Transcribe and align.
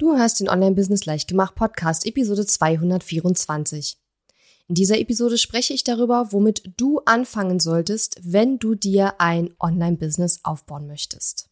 Du 0.00 0.16
hörst 0.16 0.40
den 0.40 0.48
Online-Business 0.48 1.04
Leichtgemacht 1.04 1.54
Podcast, 1.54 2.06
Episode 2.06 2.46
224. 2.46 3.98
In 4.66 4.74
dieser 4.74 4.98
Episode 4.98 5.36
spreche 5.36 5.74
ich 5.74 5.84
darüber, 5.84 6.28
womit 6.30 6.62
du 6.78 7.02
anfangen 7.04 7.60
solltest, 7.60 8.18
wenn 8.22 8.58
du 8.58 8.74
dir 8.74 9.16
ein 9.18 9.50
Online-Business 9.60 10.40
aufbauen 10.42 10.86
möchtest. 10.86 11.50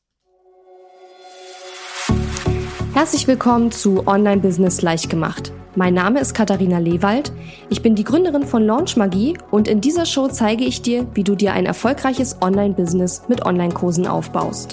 Herzlich 2.94 3.28
willkommen 3.28 3.70
zu 3.70 4.06
Online-Business 4.06 4.80
Leichtgemacht. 4.80 5.52
Mein 5.76 5.92
Name 5.92 6.18
ist 6.18 6.32
Katharina 6.32 6.78
Lewald. 6.78 7.30
Ich 7.68 7.82
bin 7.82 7.96
die 7.96 8.04
Gründerin 8.04 8.46
von 8.46 8.64
Launch 8.64 8.96
Magie 8.96 9.36
und 9.50 9.68
in 9.68 9.82
dieser 9.82 10.06
Show 10.06 10.28
zeige 10.28 10.64
ich 10.64 10.80
dir, 10.80 11.06
wie 11.12 11.22
du 11.22 11.34
dir 11.34 11.52
ein 11.52 11.66
erfolgreiches 11.66 12.38
Online-Business 12.40 13.24
mit 13.28 13.44
Online-Kursen 13.44 14.06
aufbaust. 14.06 14.72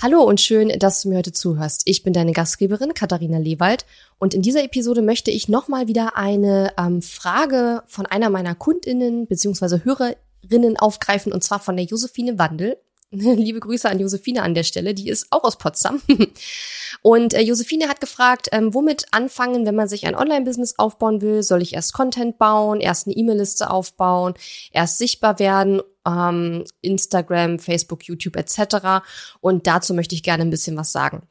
Hallo 0.00 0.22
und 0.22 0.40
schön, 0.40 0.68
dass 0.78 1.02
du 1.02 1.08
mir 1.08 1.16
heute 1.16 1.32
zuhörst. 1.32 1.82
Ich 1.86 2.04
bin 2.04 2.12
deine 2.12 2.30
Gastgeberin 2.30 2.94
Katharina 2.94 3.38
Lewald 3.38 3.84
und 4.20 4.32
in 4.32 4.42
dieser 4.42 4.62
Episode 4.62 5.02
möchte 5.02 5.32
ich 5.32 5.48
nochmal 5.48 5.88
wieder 5.88 6.16
eine 6.16 6.72
ähm, 6.78 7.02
Frage 7.02 7.82
von 7.88 8.06
einer 8.06 8.30
meiner 8.30 8.54
Kundinnen 8.54 9.26
bzw. 9.26 9.80
Hörerinnen 9.82 10.76
aufgreifen 10.76 11.32
und 11.32 11.42
zwar 11.42 11.58
von 11.58 11.76
der 11.76 11.84
Josephine 11.84 12.38
Wandel. 12.38 12.78
Liebe 13.10 13.58
Grüße 13.58 13.88
an 13.88 13.98
Josephine 13.98 14.44
an 14.44 14.54
der 14.54 14.62
Stelle, 14.62 14.94
die 14.94 15.08
ist 15.08 15.26
auch 15.30 15.42
aus 15.42 15.58
Potsdam. 15.58 16.00
Und 17.02 17.32
äh, 17.32 17.40
Josephine 17.40 17.88
hat 17.88 18.00
gefragt, 18.00 18.48
ähm, 18.52 18.74
womit 18.74 19.06
anfangen, 19.12 19.64
wenn 19.64 19.74
man 19.74 19.88
sich 19.88 20.06
ein 20.06 20.14
Online-Business 20.14 20.74
aufbauen 20.78 21.22
will? 21.22 21.42
Soll 21.42 21.62
ich 21.62 21.74
erst 21.74 21.92
Content 21.94 22.38
bauen, 22.38 22.80
erst 22.80 23.06
eine 23.06 23.16
E-Mail-Liste 23.16 23.70
aufbauen, 23.70 24.34
erst 24.72 24.98
sichtbar 24.98 25.38
werden, 25.38 25.80
ähm, 26.08 26.64
Instagram, 26.80 27.58
Facebook, 27.58 28.04
YouTube 28.04 28.36
etc. 28.36 29.04
Und 29.40 29.66
dazu 29.66 29.94
möchte 29.94 30.14
ich 30.14 30.22
gerne 30.22 30.42
ein 30.42 30.50
bisschen 30.50 30.76
was 30.76 30.92
sagen. 30.92 31.22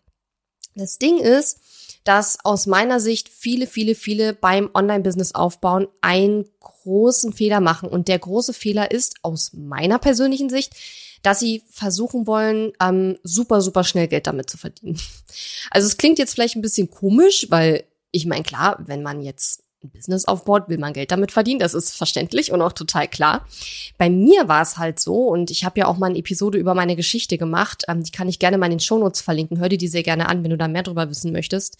Das 0.75 0.99
Ding 0.99 1.17
ist, 1.17 1.59
dass 2.03 2.37
aus 2.45 2.67
meiner 2.67 2.99
Sicht 2.99 3.27
viele, 3.27 3.67
viele, 3.67 3.95
viele 3.95 4.33
beim 4.33 4.69
Online-Business 4.73 5.35
aufbauen 5.35 5.87
einen 6.01 6.45
großen 6.59 7.33
Fehler 7.33 7.59
machen. 7.59 7.89
Und 7.89 8.07
der 8.07 8.19
große 8.19 8.53
Fehler 8.53 8.91
ist 8.91 9.15
aus 9.23 9.51
meiner 9.53 9.99
persönlichen 9.99 10.49
Sicht, 10.49 10.73
dass 11.21 11.39
sie 11.39 11.63
versuchen 11.69 12.25
wollen, 12.25 12.71
ähm, 12.81 13.17
super, 13.23 13.61
super 13.61 13.83
schnell 13.83 14.07
Geld 14.07 14.27
damit 14.27 14.49
zu 14.49 14.57
verdienen. 14.57 14.99
Also 15.69 15.85
es 15.85 15.97
klingt 15.97 16.17
jetzt 16.17 16.33
vielleicht 16.33 16.55
ein 16.55 16.61
bisschen 16.61 16.89
komisch, 16.89 17.47
weil 17.49 17.83
ich 18.11 18.25
meine, 18.25 18.43
klar, 18.43 18.81
wenn 18.87 19.03
man 19.03 19.21
jetzt 19.21 19.63
ein 19.87 19.91
Business 19.91 20.25
aufbaut, 20.25 20.69
will 20.69 20.77
man 20.77 20.93
Geld 20.93 21.11
damit 21.11 21.31
verdienen. 21.31 21.59
Das 21.59 21.73
ist 21.73 21.95
verständlich 21.95 22.51
und 22.51 22.61
auch 22.61 22.73
total 22.73 23.07
klar. 23.07 23.45
Bei 23.97 24.09
mir 24.09 24.47
war 24.47 24.61
es 24.61 24.77
halt 24.77 24.99
so, 24.99 25.27
und 25.27 25.51
ich 25.51 25.65
habe 25.65 25.79
ja 25.79 25.87
auch 25.87 25.97
mal 25.97 26.09
eine 26.09 26.19
Episode 26.19 26.57
über 26.57 26.73
meine 26.73 26.95
Geschichte 26.95 27.37
gemacht. 27.37 27.83
Ähm, 27.87 28.03
die 28.03 28.11
kann 28.11 28.29
ich 28.29 28.39
gerne 28.39 28.57
mal 28.57 28.67
in 28.67 28.73
den 28.73 28.79
Shownotes 28.79 29.21
verlinken. 29.21 29.59
Hör 29.59 29.69
dir 29.69 29.77
die 29.77 29.87
sehr 29.87 30.03
gerne 30.03 30.29
an, 30.29 30.43
wenn 30.43 30.51
du 30.51 30.57
da 30.57 30.67
mehr 30.67 30.83
drüber 30.83 31.09
wissen 31.09 31.31
möchtest. 31.31 31.77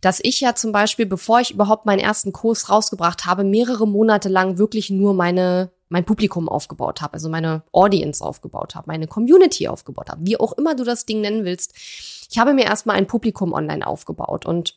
Dass 0.00 0.20
ich 0.22 0.40
ja 0.40 0.54
zum 0.54 0.72
Beispiel, 0.72 1.06
bevor 1.06 1.40
ich 1.40 1.52
überhaupt 1.52 1.86
meinen 1.86 2.00
ersten 2.00 2.32
Kurs 2.32 2.68
rausgebracht 2.68 3.24
habe, 3.24 3.44
mehrere 3.44 3.86
Monate 3.86 4.28
lang 4.28 4.58
wirklich 4.58 4.90
nur 4.90 5.14
meine 5.14 5.70
mein 5.90 6.04
Publikum 6.04 6.48
aufgebaut 6.48 7.02
habe, 7.02 7.14
also 7.14 7.28
meine 7.28 7.62
Audience 7.70 8.24
aufgebaut 8.24 8.74
habe, 8.74 8.88
meine 8.88 9.06
Community 9.06 9.68
aufgebaut 9.68 10.10
habe, 10.10 10.26
wie 10.26 10.40
auch 10.40 10.52
immer 10.54 10.74
du 10.74 10.82
das 10.82 11.06
Ding 11.06 11.20
nennen 11.20 11.44
willst. 11.44 11.72
Ich 12.28 12.36
habe 12.36 12.52
mir 12.52 12.64
erstmal 12.64 12.96
ein 12.96 13.06
Publikum 13.06 13.52
online 13.52 13.86
aufgebaut 13.86 14.44
und 14.44 14.76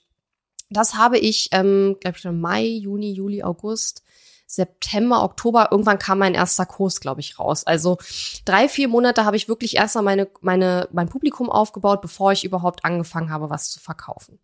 das 0.69 0.95
habe 0.95 1.17
ich, 1.17 1.49
ähm, 1.51 1.97
glaube 1.99 2.17
ich, 2.17 2.25
Mai, 2.25 2.65
Juni, 2.65 3.11
Juli, 3.11 3.43
August, 3.43 4.03
September, 4.47 5.23
Oktober, 5.23 5.69
irgendwann 5.71 5.99
kam 5.99 6.19
mein 6.19 6.33
erster 6.33 6.65
Kurs, 6.65 7.01
glaube 7.01 7.19
ich, 7.19 7.37
raus. 7.37 7.65
Also 7.65 7.97
drei, 8.45 8.69
vier 8.69 8.87
Monate 8.87 9.25
habe 9.25 9.35
ich 9.35 9.49
wirklich 9.49 9.75
erstmal 9.75 10.05
meine, 10.05 10.29
meine, 10.39 10.87
mein 10.93 11.09
Publikum 11.09 11.49
aufgebaut, 11.49 12.01
bevor 12.01 12.31
ich 12.31 12.45
überhaupt 12.45 12.85
angefangen 12.85 13.29
habe, 13.29 13.49
was 13.49 13.71
zu 13.71 13.79
verkaufen. 13.81 14.39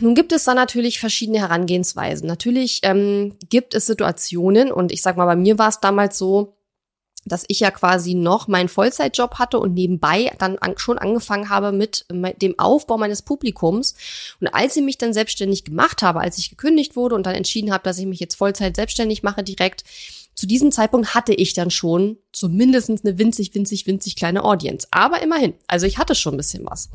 Nun 0.00 0.14
gibt 0.14 0.32
es 0.32 0.44
da 0.44 0.54
natürlich 0.54 0.98
verschiedene 0.98 1.38
Herangehensweisen. 1.38 2.26
Natürlich 2.26 2.80
ähm, 2.82 3.36
gibt 3.48 3.74
es 3.74 3.86
Situationen 3.86 4.72
und 4.72 4.90
ich 4.90 5.02
sag 5.02 5.16
mal, 5.16 5.26
bei 5.26 5.36
mir 5.36 5.58
war 5.58 5.68
es 5.68 5.80
damals 5.80 6.18
so, 6.18 6.55
dass 7.26 7.44
ich 7.48 7.60
ja 7.60 7.70
quasi 7.70 8.14
noch 8.14 8.48
meinen 8.48 8.68
Vollzeitjob 8.68 9.34
hatte 9.34 9.58
und 9.58 9.74
nebenbei 9.74 10.32
dann 10.38 10.58
an, 10.58 10.78
schon 10.78 10.98
angefangen 10.98 11.50
habe 11.50 11.72
mit, 11.72 12.06
dem 12.40 12.58
Aufbau 12.58 12.96
meines 12.96 13.22
Publikums. 13.22 13.94
Und 14.40 14.48
als 14.48 14.76
ich 14.76 14.82
mich 14.82 14.96
dann 14.96 15.12
selbstständig 15.12 15.64
gemacht 15.64 16.02
habe, 16.02 16.20
als 16.20 16.38
ich 16.38 16.50
gekündigt 16.50 16.96
wurde 16.96 17.16
und 17.16 17.26
dann 17.26 17.34
entschieden 17.34 17.72
habe, 17.72 17.82
dass 17.84 17.98
ich 17.98 18.06
mich 18.06 18.20
jetzt 18.20 18.36
Vollzeit 18.36 18.76
selbstständig 18.76 19.22
mache 19.22 19.42
direkt, 19.42 19.84
zu 20.36 20.46
diesem 20.46 20.70
Zeitpunkt 20.70 21.14
hatte 21.14 21.32
ich 21.32 21.54
dann 21.54 21.70
schon 21.70 22.18
zumindest 22.30 22.90
eine 22.90 23.18
winzig, 23.18 23.54
winzig, 23.54 23.86
winzig 23.86 24.16
kleine 24.16 24.44
Audience. 24.44 24.86
Aber 24.90 25.22
immerhin, 25.22 25.54
also 25.66 25.86
ich 25.86 25.96
hatte 25.96 26.14
schon 26.14 26.34
ein 26.34 26.36
bisschen 26.36 26.66
was. 26.66 26.90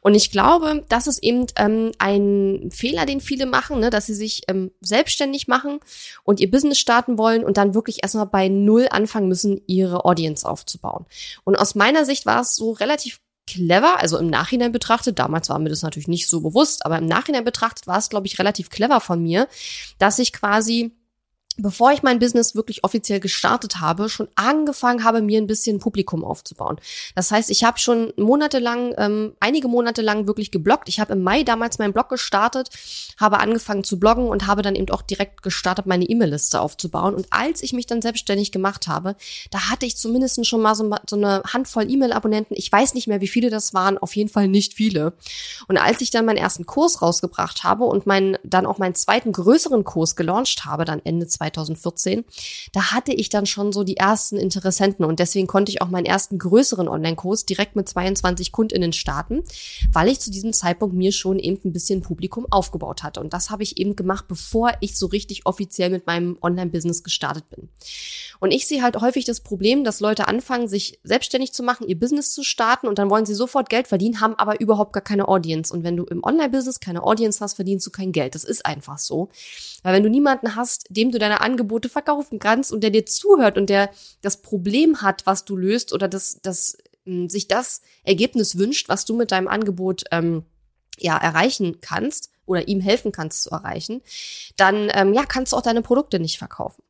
Und 0.00 0.14
ich 0.14 0.30
glaube, 0.30 0.84
das 0.88 1.08
ist 1.08 1.20
eben 1.22 1.46
ähm, 1.56 1.90
ein 1.98 2.70
Fehler, 2.72 3.04
den 3.04 3.20
viele 3.20 3.46
machen, 3.46 3.80
ne, 3.80 3.90
dass 3.90 4.06
sie 4.06 4.14
sich 4.14 4.42
ähm, 4.46 4.70
selbstständig 4.80 5.48
machen 5.48 5.80
und 6.22 6.38
ihr 6.38 6.50
Business 6.50 6.78
starten 6.78 7.18
wollen 7.18 7.42
und 7.42 7.56
dann 7.56 7.74
wirklich 7.74 8.04
erstmal 8.04 8.26
bei 8.26 8.46
Null 8.48 8.86
anfangen 8.88 9.28
müssen, 9.28 9.60
ihre 9.66 10.04
Audience 10.04 10.48
aufzubauen. 10.48 11.04
Und 11.42 11.56
aus 11.56 11.74
meiner 11.74 12.04
Sicht 12.04 12.26
war 12.26 12.42
es 12.42 12.54
so 12.54 12.70
relativ 12.70 13.20
clever, 13.48 13.98
also 13.98 14.18
im 14.18 14.28
Nachhinein 14.28 14.70
betrachtet, 14.70 15.18
damals 15.18 15.48
war 15.48 15.58
mir 15.58 15.68
das 15.68 15.82
natürlich 15.82 16.08
nicht 16.08 16.28
so 16.28 16.40
bewusst, 16.40 16.86
aber 16.86 16.98
im 16.98 17.06
Nachhinein 17.06 17.44
betrachtet 17.44 17.88
war 17.88 17.98
es, 17.98 18.08
glaube 18.08 18.26
ich, 18.26 18.38
relativ 18.38 18.70
clever 18.70 19.00
von 19.00 19.20
mir, 19.20 19.48
dass 19.98 20.18
ich 20.20 20.32
quasi 20.32 20.92
bevor 21.56 21.92
ich 21.92 22.02
mein 22.02 22.18
Business 22.18 22.54
wirklich 22.54 22.84
offiziell 22.84 23.20
gestartet 23.20 23.80
habe, 23.80 24.08
schon 24.08 24.28
angefangen 24.34 25.04
habe, 25.04 25.22
mir 25.22 25.40
ein 25.40 25.46
bisschen 25.46 25.78
Publikum 25.78 26.24
aufzubauen. 26.24 26.78
Das 27.14 27.30
heißt, 27.30 27.50
ich 27.50 27.64
habe 27.64 27.78
schon 27.78 28.12
monatelang, 28.16 28.94
ähm, 28.98 29.34
einige 29.40 29.68
Monate 29.68 30.02
lang 30.02 30.26
wirklich 30.26 30.50
gebloggt. 30.50 30.88
Ich 30.88 31.00
habe 31.00 31.12
im 31.12 31.22
Mai 31.22 31.42
damals 31.42 31.78
meinen 31.78 31.92
Blog 31.92 32.08
gestartet, 32.08 32.70
habe 33.18 33.38
angefangen 33.38 33.84
zu 33.84 33.98
bloggen 34.00 34.26
und 34.26 34.46
habe 34.46 34.62
dann 34.62 34.74
eben 34.74 34.90
auch 34.90 35.02
direkt 35.02 35.42
gestartet, 35.42 35.86
meine 35.86 36.04
E-Mail-Liste 36.04 36.60
aufzubauen. 36.60 37.14
Und 37.14 37.26
als 37.30 37.62
ich 37.62 37.72
mich 37.72 37.86
dann 37.86 38.02
selbstständig 38.02 38.50
gemacht 38.50 38.88
habe, 38.88 39.16
da 39.50 39.70
hatte 39.70 39.86
ich 39.86 39.96
zumindest 39.96 40.44
schon 40.46 40.62
mal 40.62 40.74
so, 40.74 40.90
so 41.08 41.16
eine 41.16 41.42
Handvoll 41.44 41.90
E-Mail-Abonnenten. 41.90 42.54
Ich 42.56 42.70
weiß 42.70 42.94
nicht 42.94 43.06
mehr, 43.06 43.20
wie 43.20 43.28
viele 43.28 43.50
das 43.50 43.74
waren, 43.74 43.98
auf 43.98 44.16
jeden 44.16 44.30
Fall 44.30 44.48
nicht 44.48 44.74
viele. 44.74 45.12
Und 45.68 45.78
als 45.78 46.00
ich 46.00 46.10
dann 46.10 46.24
meinen 46.24 46.36
ersten 46.36 46.66
Kurs 46.66 47.02
rausgebracht 47.02 47.62
habe 47.62 47.84
und 47.84 48.06
meinen, 48.06 48.36
dann 48.42 48.66
auch 48.66 48.78
meinen 48.78 48.94
zweiten 48.94 49.32
größeren 49.32 49.84
Kurs 49.84 50.16
gelauncht 50.16 50.64
habe, 50.64 50.84
dann 50.84 51.00
Ende 51.04 51.26
2014, 51.52 52.24
da 52.72 52.92
hatte 52.92 53.12
ich 53.12 53.28
dann 53.28 53.46
schon 53.46 53.72
so 53.72 53.84
die 53.84 53.96
ersten 53.96 54.36
Interessenten 54.36 55.04
und 55.04 55.18
deswegen 55.18 55.46
konnte 55.46 55.70
ich 55.70 55.82
auch 55.82 55.88
meinen 55.88 56.06
ersten 56.06 56.38
größeren 56.38 56.88
Online-Kurs 56.88 57.46
direkt 57.46 57.76
mit 57.76 57.88
22 57.88 58.52
KundInnen 58.52 58.92
starten, 58.92 59.42
weil 59.92 60.08
ich 60.08 60.20
zu 60.20 60.30
diesem 60.30 60.52
Zeitpunkt 60.52 60.94
mir 60.94 61.12
schon 61.12 61.38
eben 61.38 61.60
ein 61.64 61.72
bisschen 61.72 62.02
Publikum 62.02 62.46
aufgebaut 62.50 63.02
hatte. 63.02 63.20
Und 63.20 63.32
das 63.32 63.50
habe 63.50 63.62
ich 63.62 63.78
eben 63.78 63.96
gemacht, 63.96 64.26
bevor 64.28 64.72
ich 64.80 64.98
so 64.98 65.06
richtig 65.06 65.46
offiziell 65.46 65.90
mit 65.90 66.06
meinem 66.06 66.38
Online-Business 66.40 67.02
gestartet 67.02 67.48
bin. 67.50 67.68
Und 68.40 68.50
ich 68.50 68.66
sehe 68.66 68.82
halt 68.82 69.00
häufig 69.00 69.24
das 69.24 69.40
Problem, 69.40 69.84
dass 69.84 70.00
Leute 70.00 70.28
anfangen, 70.28 70.68
sich 70.68 70.98
selbstständig 71.02 71.52
zu 71.52 71.62
machen, 71.62 71.86
ihr 71.88 71.98
Business 71.98 72.32
zu 72.32 72.42
starten 72.42 72.88
und 72.88 72.98
dann 72.98 73.10
wollen 73.10 73.26
sie 73.26 73.34
sofort 73.34 73.68
Geld 73.68 73.88
verdienen, 73.88 74.20
haben 74.20 74.34
aber 74.34 74.60
überhaupt 74.60 74.92
gar 74.92 75.02
keine 75.02 75.28
Audience. 75.28 75.72
Und 75.72 75.84
wenn 75.84 75.96
du 75.96 76.04
im 76.04 76.22
Online-Business 76.22 76.80
keine 76.80 77.02
Audience 77.02 77.40
hast, 77.40 77.54
verdienst 77.54 77.86
du 77.86 77.90
kein 77.90 78.12
Geld. 78.12 78.34
Das 78.34 78.44
ist 78.44 78.66
einfach 78.66 78.98
so. 78.98 79.30
Weil 79.82 79.94
wenn 79.94 80.02
du 80.02 80.10
niemanden 80.10 80.56
hast, 80.56 80.86
dem 80.90 81.10
du 81.10 81.18
deine 81.18 81.33
deine 81.34 81.40
Angebote 81.40 81.88
verkaufen 81.88 82.38
kannst 82.38 82.72
und 82.72 82.82
der 82.82 82.90
dir 82.90 83.06
zuhört 83.06 83.58
und 83.58 83.68
der 83.68 83.90
das 84.22 84.42
Problem 84.42 85.02
hat, 85.02 85.26
was 85.26 85.44
du 85.44 85.56
löst 85.56 85.92
oder 85.92 86.08
das, 86.08 86.40
das 86.42 86.78
hm, 87.04 87.28
sich 87.28 87.48
das 87.48 87.82
Ergebnis 88.04 88.56
wünscht, 88.56 88.88
was 88.88 89.04
du 89.04 89.14
mit 89.14 89.32
deinem 89.32 89.48
Angebot 89.48 90.04
ähm, 90.10 90.44
ja 90.98 91.16
erreichen 91.16 91.80
kannst 91.80 92.30
oder 92.46 92.68
ihm 92.68 92.80
helfen 92.80 93.10
kannst 93.10 93.42
zu 93.42 93.50
erreichen, 93.50 94.02
dann 94.56 94.90
ähm, 94.94 95.12
ja 95.12 95.24
kannst 95.24 95.52
du 95.52 95.56
auch 95.56 95.62
deine 95.62 95.82
Produkte 95.82 96.18
nicht 96.18 96.38
verkaufen. 96.38 96.82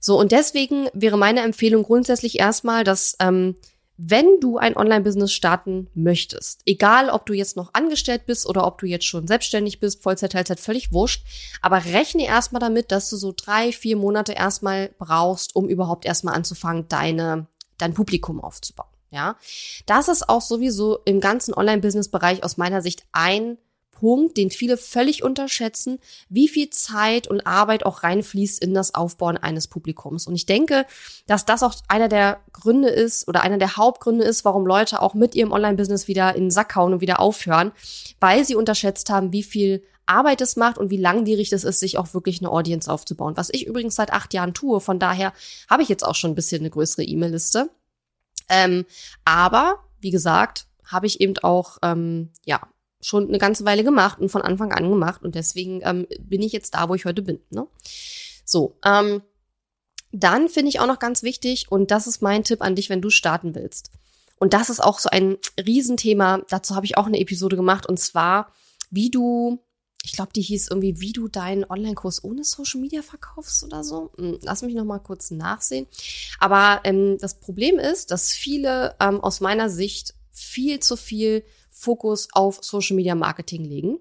So 0.00 0.18
und 0.18 0.32
deswegen 0.32 0.88
wäre 0.94 1.18
meine 1.18 1.40
Empfehlung 1.40 1.82
grundsätzlich 1.82 2.38
erstmal, 2.38 2.84
dass 2.84 3.16
ähm, 3.20 3.56
wenn 4.00 4.38
du 4.40 4.58
ein 4.58 4.76
Online-Business 4.76 5.32
starten 5.32 5.88
möchtest, 5.92 6.62
egal 6.66 7.10
ob 7.10 7.26
du 7.26 7.32
jetzt 7.32 7.56
noch 7.56 7.74
angestellt 7.74 8.26
bist 8.26 8.46
oder 8.46 8.64
ob 8.64 8.78
du 8.78 8.86
jetzt 8.86 9.04
schon 9.04 9.26
selbstständig 9.26 9.80
bist, 9.80 10.02
Vollzeit, 10.02 10.32
Teilzeit, 10.32 10.60
völlig 10.60 10.92
wurscht, 10.92 11.26
aber 11.62 11.84
rechne 11.84 12.24
erstmal 12.24 12.60
damit, 12.60 12.92
dass 12.92 13.10
du 13.10 13.16
so 13.16 13.34
drei, 13.36 13.72
vier 13.72 13.96
Monate 13.96 14.32
erstmal 14.32 14.90
brauchst, 14.98 15.56
um 15.56 15.68
überhaupt 15.68 16.06
erstmal 16.06 16.34
anzufangen, 16.34 16.86
deine, 16.88 17.48
dein 17.76 17.92
Publikum 17.92 18.40
aufzubauen. 18.40 18.88
Ja, 19.10 19.36
das 19.86 20.08
ist 20.08 20.28
auch 20.28 20.42
sowieso 20.42 20.98
im 21.04 21.20
ganzen 21.20 21.52
Online-Business-Bereich 21.54 22.44
aus 22.44 22.56
meiner 22.56 22.82
Sicht 22.82 23.04
ein 23.12 23.58
Punkt, 24.00 24.36
den 24.36 24.50
viele 24.50 24.76
völlig 24.76 25.22
unterschätzen, 25.24 25.98
wie 26.28 26.48
viel 26.48 26.70
Zeit 26.70 27.26
und 27.26 27.46
Arbeit 27.46 27.84
auch 27.84 28.02
reinfließt 28.04 28.62
in 28.62 28.74
das 28.74 28.94
Aufbauen 28.94 29.36
eines 29.36 29.66
Publikums. 29.66 30.26
Und 30.26 30.34
ich 30.34 30.46
denke, 30.46 30.86
dass 31.26 31.44
das 31.44 31.62
auch 31.62 31.74
einer 31.88 32.08
der 32.08 32.40
Gründe 32.52 32.88
ist 32.88 33.26
oder 33.26 33.42
einer 33.42 33.58
der 33.58 33.76
Hauptgründe 33.76 34.24
ist, 34.24 34.44
warum 34.44 34.66
Leute 34.66 35.02
auch 35.02 35.14
mit 35.14 35.34
ihrem 35.34 35.52
Online-Business 35.52 36.06
wieder 36.06 36.34
in 36.36 36.44
den 36.44 36.50
Sack 36.50 36.76
hauen 36.76 36.92
und 36.92 37.00
wieder 37.00 37.18
aufhören, 37.18 37.72
weil 38.20 38.44
sie 38.44 38.54
unterschätzt 38.54 39.10
haben, 39.10 39.32
wie 39.32 39.42
viel 39.42 39.82
Arbeit 40.06 40.40
es 40.40 40.56
macht 40.56 40.78
und 40.78 40.90
wie 40.90 40.96
langwierig 40.96 41.52
es 41.52 41.64
ist, 41.64 41.80
sich 41.80 41.98
auch 41.98 42.14
wirklich 42.14 42.40
eine 42.40 42.50
Audience 42.50 42.90
aufzubauen. 42.90 43.36
Was 43.36 43.50
ich 43.52 43.66
übrigens 43.66 43.96
seit 43.96 44.12
acht 44.12 44.32
Jahren 44.32 44.54
tue. 44.54 44.80
Von 44.80 44.98
daher 44.98 45.32
habe 45.68 45.82
ich 45.82 45.88
jetzt 45.88 46.04
auch 46.04 46.14
schon 46.14 46.30
ein 46.30 46.36
bisschen 46.36 46.60
eine 46.60 46.70
größere 46.70 47.02
E-Mail-Liste. 47.02 47.68
Ähm, 48.48 48.86
aber, 49.24 49.80
wie 50.00 50.10
gesagt, 50.10 50.66
habe 50.84 51.06
ich 51.06 51.20
eben 51.20 51.36
auch, 51.38 51.78
ähm, 51.82 52.30
ja, 52.46 52.60
schon 53.00 53.28
eine 53.28 53.38
ganze 53.38 53.64
Weile 53.64 53.84
gemacht 53.84 54.18
und 54.18 54.28
von 54.28 54.42
Anfang 54.42 54.72
an 54.72 54.88
gemacht 54.88 55.22
und 55.22 55.34
deswegen 55.34 55.80
ähm, 55.84 56.06
bin 56.20 56.42
ich 56.42 56.52
jetzt 56.52 56.74
da, 56.74 56.88
wo 56.88 56.94
ich 56.94 57.04
heute 57.04 57.22
bin. 57.22 57.40
Ne? 57.50 57.66
So, 58.44 58.76
ähm, 58.84 59.22
dann 60.10 60.48
finde 60.48 60.70
ich 60.70 60.80
auch 60.80 60.86
noch 60.86 60.98
ganz 60.98 61.22
wichtig 61.22 61.70
und 61.70 61.90
das 61.90 62.06
ist 62.06 62.22
mein 62.22 62.44
Tipp 62.44 62.62
an 62.62 62.74
dich, 62.74 62.88
wenn 62.88 63.02
du 63.02 63.10
starten 63.10 63.54
willst. 63.54 63.90
Und 64.38 64.52
das 64.52 64.70
ist 64.70 64.80
auch 64.80 64.98
so 64.98 65.10
ein 65.10 65.36
Riesenthema. 65.58 66.42
Dazu 66.48 66.74
habe 66.74 66.86
ich 66.86 66.96
auch 66.96 67.06
eine 67.06 67.20
Episode 67.20 67.56
gemacht 67.56 67.86
und 67.86 67.98
zwar, 67.98 68.52
wie 68.90 69.10
du, 69.10 69.58
ich 70.02 70.12
glaube, 70.12 70.32
die 70.34 70.42
hieß 70.42 70.68
irgendwie, 70.70 71.00
wie 71.00 71.12
du 71.12 71.28
deinen 71.28 71.64
Online-Kurs 71.64 72.24
ohne 72.24 72.44
Social 72.44 72.80
Media 72.80 73.02
verkaufst 73.02 73.64
oder 73.64 73.84
so. 73.84 74.12
Hm, 74.16 74.38
lass 74.42 74.62
mich 74.62 74.74
noch 74.74 74.84
mal 74.84 75.00
kurz 75.00 75.30
nachsehen. 75.30 75.86
Aber 76.38 76.80
ähm, 76.84 77.18
das 77.20 77.38
Problem 77.38 77.78
ist, 77.78 78.10
dass 78.10 78.32
viele 78.32 78.94
ähm, 79.00 79.20
aus 79.20 79.40
meiner 79.40 79.68
Sicht 79.68 80.14
viel 80.30 80.78
zu 80.80 80.96
viel 80.96 81.44
Fokus 81.78 82.26
auf 82.32 82.58
Social 82.60 82.96
Media 82.96 83.14
Marketing 83.14 83.64
legen. 83.64 84.00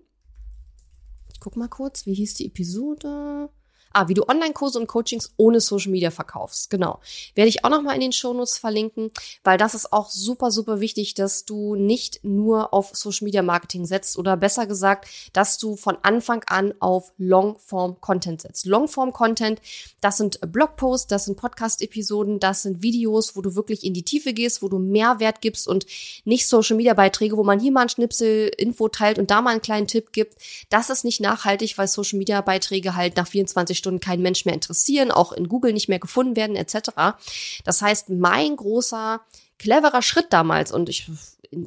Ich 1.31 1.39
guck 1.39 1.56
mal 1.56 1.68
kurz, 1.68 2.07
wie 2.07 2.15
hieß 2.15 2.33
die 2.33 2.47
Episode? 2.47 3.50
Ah, 3.94 4.07
wie 4.07 4.13
du 4.13 4.28
Online-Kurse 4.28 4.80
und 4.80 4.88
Coachings 4.88 5.34
ohne 5.38 5.60
Social 5.60 5.92
Media 5.92 6.12
verkaufst. 6.12 6.69
Genau. 6.69 7.00
Werde 7.36 7.50
ich 7.50 7.63
auch 7.63 7.69
nochmal 7.69 7.95
in 7.95 8.01
den 8.01 8.12
Shownotes 8.12 8.57
verlinken, 8.57 9.12
weil 9.44 9.57
das 9.57 9.74
ist 9.74 9.94
auch 9.94 10.10
super, 10.10 10.51
super 10.51 10.80
wichtig, 10.80 11.13
dass 11.13 11.45
du 11.45 11.75
nicht 11.75 12.24
nur 12.24 12.74
auf 12.74 12.92
Social 12.94 13.25
Media 13.25 13.42
Marketing 13.42 13.86
setzt 13.86 14.18
oder 14.18 14.38
besser 14.38 14.68
gesagt, 14.68 15.07
dass 15.34 15.57
du 15.57 15.75
von 15.75 15.98
Anfang 16.01 16.44
an 16.48 16.74
auf 16.80 17.13
Longform 17.18 18.00
Content 18.01 18.42
setzt. 18.42 18.66
Longform 18.66 19.13
Content, 19.13 19.62
das 20.01 20.18
sind 20.18 20.40
Blogposts, 20.51 21.07
das 21.07 21.25
sind 21.25 21.38
Podcast-Episoden, 21.38 22.40
das 22.40 22.63
sind 22.63 22.81
Videos, 22.81 23.36
wo 23.36 23.42
du 23.42 23.56
wirklich 23.56 23.83
in 23.83 23.94
die 23.94 24.04
Tiefe 24.04 24.33
gehst, 24.33 24.62
wo 24.62 24.69
du 24.69 24.80
Mehrwert 24.80 25.42
gibst 25.42 25.68
und 25.68 25.86
nicht 26.25 26.48
Social 26.48 26.75
Media 26.75 26.94
Beiträge, 26.94 27.38
wo 27.38 27.44
man 27.44 27.60
hier 27.60 27.72
mal 27.72 27.83
ein 27.83 27.90
Schnipsel 27.90 28.50
Info 28.57 28.88
teilt 28.90 29.19
und 29.19 29.31
da 29.31 29.42
mal 29.42 29.51
einen 29.51 29.62
kleinen 29.62 29.88
Tipp 29.88 30.12
gibt. 30.12 30.36
Das 30.69 30.90
ist 30.90 31.04
nicht 31.04 31.22
nachhaltig, 31.22 31.78
weil 31.78 31.88
Social 31.88 32.19
Media 32.19 32.42
Beiträge 32.42 32.95
halt 32.95 33.16
nach 33.18 33.28
24 33.28 33.76
Stunden 33.77 33.88
Stunden 33.88 34.00
kein 34.01 34.21
Mensch 34.21 34.45
mehr 34.45 34.53
interessieren, 34.53 35.12
auch 35.12 35.31
in 35.31 35.47
Google 35.47 35.74
nicht 35.74 35.88
mehr 35.89 36.00
gefunden 36.00 36.35
werden, 36.35 36.56
etc. 36.56 36.89
Das 37.63 37.81
heißt, 37.81 38.09
mein 38.09 38.56
großer 38.56 39.21
cleverer 39.57 40.01
Schritt 40.01 40.27
damals 40.31 40.71
und 40.71 40.89
ich 40.89 41.09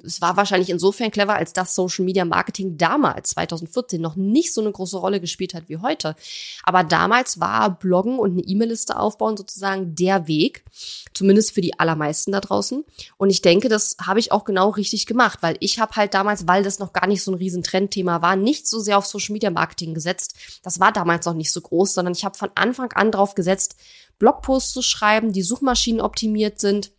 es 0.05 0.21
war 0.21 0.37
wahrscheinlich 0.37 0.71
insofern 0.71 1.11
clever, 1.11 1.35
als 1.35 1.53
das 1.53 1.75
Social 1.75 2.05
Media 2.05 2.25
Marketing 2.25 2.77
damals, 2.77 3.31
2014, 3.31 4.01
noch 4.01 4.17
nicht 4.17 4.53
so 4.53 4.61
eine 4.61 4.73
große 4.73 4.99
Rolle 4.99 5.21
gespielt 5.21 5.55
hat 5.55 5.69
wie 5.69 5.79
heute. 5.79 6.17
Aber 6.63 6.85
damals 6.85 7.41
war 7.41 7.79
Bloggen 7.79 8.19
und 8.19 8.33
eine 8.33 8.43
E-Mail-Liste 8.43 8.99
aufbauen 8.99 9.37
sozusagen 9.37 9.95
der 9.95 10.27
Weg, 10.27 10.65
zumindest 11.15 11.53
für 11.53 11.61
die 11.61 11.79
allermeisten 11.79 12.33
da 12.33 12.41
draußen. 12.41 12.85
Und 13.17 13.31
ich 13.31 13.43
denke, 13.43 13.69
das 13.69 13.97
habe 14.01 14.21
ich 14.21 14.33
auch 14.33 14.45
genau 14.45 14.71
richtig 14.71 15.07
gemacht, 15.07 15.39
weil 15.43 15.57
ich 15.61 15.79
habe 15.79 15.97
halt 15.97 16.15
damals, 16.15 16.47
weil 16.47 16.63
das 16.63 16.79
noch 16.79 16.93
gar 16.93 17.07
nicht 17.07 17.23
so 17.23 17.33
ein 17.33 17.39
riesen 17.39 17.63
Trendthema 17.63 18.23
war, 18.23 18.37
nicht 18.37 18.69
so 18.69 18.81
sehr 18.81 18.99
auf 18.99 19.07
Social 19.07 19.33
Media 19.33 19.51
Marketing 19.51 19.95
gesetzt. 19.95 20.35
Das 20.63 20.81
war 20.81 20.93
damals 20.93 21.27
noch 21.27 21.35
nicht 21.35 21.53
so 21.53 21.61
groß, 21.61 21.95
sondern 21.95 22.15
ich 22.15 22.25
habe 22.25 22.39
von 22.39 22.51
Anfang 22.55 22.93
an 22.93 23.13
drauf 23.13 23.35
gesetzt, 23.35 23.77
Blogposts 24.19 24.73
zu 24.73 24.83
schreiben, 24.83 25.33
die 25.33 25.43
Suchmaschinen 25.43 26.03
optimiert 26.03 26.61
sind 26.61 26.93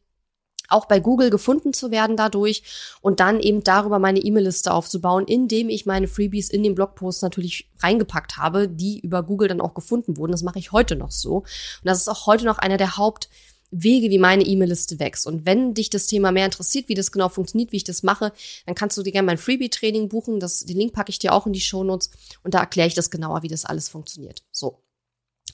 auch 0.71 0.85
bei 0.85 0.99
Google 0.99 1.29
gefunden 1.29 1.73
zu 1.73 1.91
werden 1.91 2.17
dadurch 2.17 2.63
und 3.01 3.19
dann 3.19 3.39
eben 3.39 3.63
darüber 3.63 3.99
meine 3.99 4.19
E-Mail-Liste 4.19 4.73
aufzubauen, 4.73 5.25
indem 5.25 5.69
ich 5.69 5.85
meine 5.85 6.07
Freebies 6.07 6.49
in 6.49 6.63
den 6.63 6.75
Blogpost 6.75 7.23
natürlich 7.23 7.69
reingepackt 7.79 8.37
habe, 8.37 8.67
die 8.67 8.99
über 8.99 9.23
Google 9.23 9.47
dann 9.47 9.61
auch 9.61 9.73
gefunden 9.73 10.17
wurden. 10.17 10.31
Das 10.31 10.43
mache 10.43 10.59
ich 10.59 10.71
heute 10.71 10.95
noch 10.95 11.11
so. 11.11 11.37
Und 11.37 11.45
das 11.83 11.99
ist 11.99 12.07
auch 12.07 12.27
heute 12.27 12.45
noch 12.45 12.57
einer 12.57 12.77
der 12.77 12.97
Hauptwege, 12.97 14.09
wie 14.09 14.19
meine 14.19 14.43
E-Mail-Liste 14.43 14.99
wächst. 14.99 15.27
Und 15.27 15.45
wenn 15.45 15.73
dich 15.73 15.89
das 15.89 16.07
Thema 16.07 16.31
mehr 16.31 16.45
interessiert, 16.45 16.89
wie 16.89 16.95
das 16.95 17.11
genau 17.11 17.29
funktioniert, 17.29 17.71
wie 17.71 17.77
ich 17.77 17.83
das 17.83 18.03
mache, 18.03 18.33
dann 18.65 18.75
kannst 18.75 18.97
du 18.97 19.03
dir 19.03 19.11
gerne 19.11 19.25
mein 19.25 19.37
Freebie-Training 19.37 20.09
buchen. 20.09 20.39
Das, 20.39 20.61
den 20.61 20.77
Link 20.77 20.93
packe 20.93 21.09
ich 21.09 21.19
dir 21.19 21.33
auch 21.33 21.47
in 21.47 21.53
die 21.53 21.61
Show 21.61 21.83
Notes 21.83 22.11
und 22.43 22.53
da 22.53 22.59
erkläre 22.59 22.87
ich 22.87 22.95
das 22.95 23.11
genauer, 23.11 23.43
wie 23.43 23.47
das 23.47 23.65
alles 23.65 23.89
funktioniert. 23.89 24.43
So. 24.51 24.79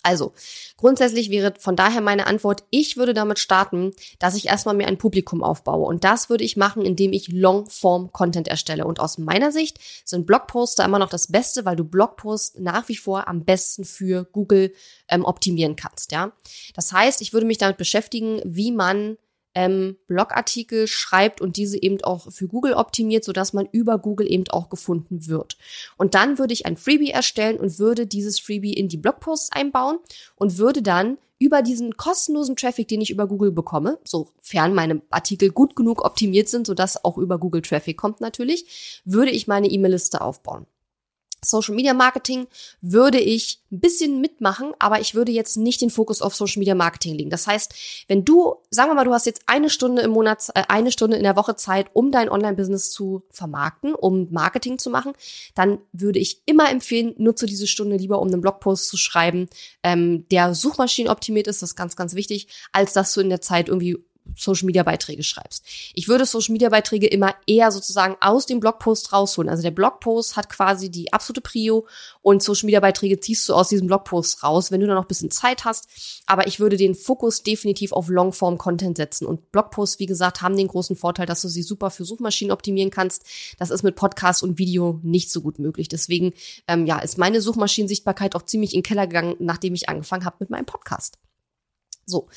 Also, 0.04 0.34
grundsätzlich 0.78 1.30
wäre 1.30 1.54
von 1.60 1.76
daher 1.76 2.02
meine 2.02 2.28
Antwort, 2.28 2.64
ich 2.70 2.98
würde 2.98 3.14
damit 3.14 3.40
starten, 3.40 3.94
dass 4.20 4.36
ich 4.36 4.48
erstmal 4.48 4.76
mir 4.76 4.88
ein 4.88 4.98
Publikum 4.98 5.44
aufbaue. 5.44 5.86
Und 5.86 6.04
das 6.04 6.30
würde 6.30 6.44
ich 6.44 6.58
machen, 6.58 6.84
indem 6.86 7.14
ich 7.14 7.30
Longform-Content 7.30 8.48
erstelle. 8.48 8.86
Und 8.86 9.00
aus 9.00 9.18
meiner 9.18 9.52
Sicht 9.52 9.80
sind 10.06 10.26
Blogposter 10.26 10.86
immer 10.86 11.00
noch 11.00 11.10
das 11.10 11.28
Beste, 11.28 11.66
weil 11.66 11.76
du 11.76 11.84
Blogposts 11.84 12.60
nach 12.60 12.88
wie 12.90 12.96
vor 12.96 13.28
am 13.28 13.46
besten 13.46 13.86
für 13.86 14.26
Google 14.26 14.74
ähm, 15.10 15.26
optimieren 15.26 15.76
kannst. 15.76 16.12
Ja, 16.12 16.32
Das 16.76 16.92
heißt, 16.94 17.22
ich 17.22 17.34
würde 17.34 17.48
mich 17.48 17.58
damit 17.58 17.78
beschäftigen, 17.78 18.42
wie 18.44 18.72
man 18.72 19.18
ähm, 19.57 19.98
Blogartikel 20.06 20.86
schreibt 20.86 21.42
und 21.42 21.57
diese 21.57 21.81
eben 21.81 22.00
auch 22.04 22.31
für 22.31 22.48
Google 22.48 22.75
optimiert, 22.75 23.24
sodass 23.24 23.54
man 23.54 23.68
über 23.71 23.98
Google 23.98 24.31
eben 24.31 24.44
auch 24.50 24.69
gefunden 24.69 25.25
wird. 25.25 25.57
Und 25.98 26.13
dann 26.13 26.38
würde 26.38 26.54
ich 26.54 26.68
ein 26.68 26.77
Freebie 26.77 27.09
erstellen 27.09 27.57
und 27.57 27.80
würde 27.80 28.06
dieses 28.06 28.39
Freebie 28.39 28.74
in 28.74 28.88
die 28.88 28.98
Blogposts 28.98 29.51
einbauen 29.51 29.98
und 30.36 30.59
würde 30.59 30.83
dann 30.83 31.18
über 31.39 31.63
diesen 31.63 31.98
kostenlosen 31.98 32.56
Traffic, 32.56 32.88
den 32.88 33.01
ich 33.01 33.09
über 33.09 33.27
Google 33.27 33.51
bekomme, 33.51 33.98
sofern 34.04 34.75
meine 34.75 35.01
Artikel 35.09 35.50
gut 35.50 35.75
genug 35.75 36.06
optimiert 36.06 36.50
sind, 36.50 36.68
sodass 36.68 37.03
auch 37.03 37.18
über 37.18 37.39
Google 37.39 37.63
Traffic 37.63 37.98
kommt 37.98 38.21
natürlich, 38.21 39.01
würde 39.06 39.31
ich 39.31 39.48
meine 39.48 39.69
E-Mail-Liste 39.69 40.21
aufbauen. 40.21 40.68
Social 41.50 41.76
Media 41.76 41.94
Marketing 41.94 42.48
würde 42.82 43.20
ich 43.20 43.62
ein 43.72 43.80
bisschen 43.80 44.22
mitmachen, 44.22 44.74
aber 44.80 45.00
ich 45.02 45.16
würde 45.16 45.32
jetzt 45.32 45.58
nicht 45.58 45.82
den 45.82 45.90
Fokus 45.90 46.22
auf 46.22 46.36
Social 46.36 46.60
Media 46.60 46.76
Marketing 46.76 47.16
legen. 47.16 47.30
Das 47.30 47.48
heißt, 47.48 47.74
wenn 48.08 48.24
du, 48.24 48.56
sagen 48.70 48.90
wir 48.90 48.96
mal, 48.96 49.04
du 49.04 49.14
hast 49.14 49.26
jetzt 49.26 49.42
eine 49.46 49.70
Stunde 49.70 50.02
im 50.02 50.12
Monat, 50.12 50.50
äh, 50.56 50.64
eine 50.68 50.92
Stunde 50.92 51.18
in 51.18 51.24
der 51.24 51.36
Woche 51.36 51.56
Zeit, 51.56 51.88
um 51.94 52.12
dein 52.12 52.30
Online-Business 52.30 52.92
zu 52.92 53.24
vermarkten, 53.30 53.94
um 53.94 54.27
Marketing 54.32 54.77
zu 54.77 54.89
machen, 54.89 55.13
dann 55.56 55.80
würde 55.92 56.20
ich 56.20 56.42
immer 56.46 56.70
empfehlen, 56.70 57.13
nutze 57.18 57.46
diese 57.46 57.68
Stunde 57.68 57.98
lieber, 57.98 58.22
um 58.22 58.27
einen 58.27 58.42
Blogpost 58.42 58.88
zu 58.88 58.98
schreiben, 58.98 59.50
ähm, 59.84 60.25
der 60.30 60.54
Suchmaschinen 60.54 61.12
optimiert 61.12 61.48
ist, 61.48 61.62
das 61.62 61.72
ist 61.72 61.75
ganz, 61.75 61.96
ganz 61.96 62.16
wichtig, 62.16 62.48
als 62.72 62.94
dass 62.94 63.13
du 63.13 63.22
in 63.22 63.30
der 63.30 63.42
Zeit 63.42 63.68
irgendwie 63.68 63.98
Social 64.36 64.65
Media 64.65 64.84
Beiträge 64.84 65.24
schreibst. 65.24 65.63
Ich 65.93 66.07
würde 66.07 66.25
Social 66.25 66.53
Media 66.53 66.69
Beiträge 66.69 67.07
immer 67.07 67.36
eher 67.46 67.72
sozusagen 67.72 68.15
aus 68.22 68.46
dem 68.46 68.60
Blogpost 68.60 69.13
rausholen. 69.13 69.50
Also 69.50 69.63
der 69.63 69.72
Blogpost 69.72 70.36
hat 70.36 70.50
quasi 70.50 70.89
die 70.89 71.13
absolute 71.13 71.41
Prio 71.41 71.88
und 72.22 72.43
Social 72.43 72.65
Media 72.65 72.79
Beiträge 72.79 73.19
ziehst 73.19 73.48
du 73.48 73.53
aus 73.53 73.69
diesem 73.69 73.88
Blogpost 73.88 74.43
raus, 74.43 74.72
wenn 74.72 74.81
du 74.81 74.88
da 74.88 74.96
noch 74.96 75.03
ein 75.03 75.07
bisschen 75.07 75.31
Zeit 75.31 75.65
hast. 75.65 75.88
Aber 76.25 76.48
ich 76.48 76.60
würde 76.60 76.77
den 76.77 76.96
Fokus 76.96 77.43
definitiv 77.43 77.91
auf 77.91 78.10
Longform 78.10 78.57
Content 78.57 78.98
setzen. 78.98 79.25
Und 79.25 79.51
Blogposts, 79.51 80.00
wie 80.00 80.05
gesagt, 80.05 80.41
haben 80.41 80.57
den 80.57 80.67
großen 80.67 80.96
Vorteil, 80.96 81.25
dass 81.25 81.41
du 81.41 81.48
sie 81.48 81.63
super 81.63 81.89
für 81.89 82.05
Suchmaschinen 82.05 82.51
optimieren 82.51 82.91
kannst. 82.91 83.24
Das 83.60 83.69
ist 83.69 83.84
mit 83.84 83.96
Podcast 83.96 84.43
und 84.43 84.57
Video 84.57 85.00
nicht 85.03 85.31
so 85.31 85.41
gut 85.41 85.60
möglich. 85.60 85.88
Deswegen, 85.88 86.34
ähm, 86.67 86.86
ja, 86.86 87.00
ist 87.00 87.17
meine 87.17 87.41
Suchmaschinensichtbarkeit 87.41 88.36
auch 88.36 88.43
ziemlich 88.43 88.74
in 88.74 88.79
den 88.79 88.84
Keller 88.84 89.07
gegangen, 89.07 89.36
nachdem 89.39 89.74
ich 89.74 89.89
angefangen 89.89 90.25
habe 90.25 90.38
mit 90.39 90.50
meinem 90.50 90.65
Podcast. 90.65 91.17
So, 92.10 92.30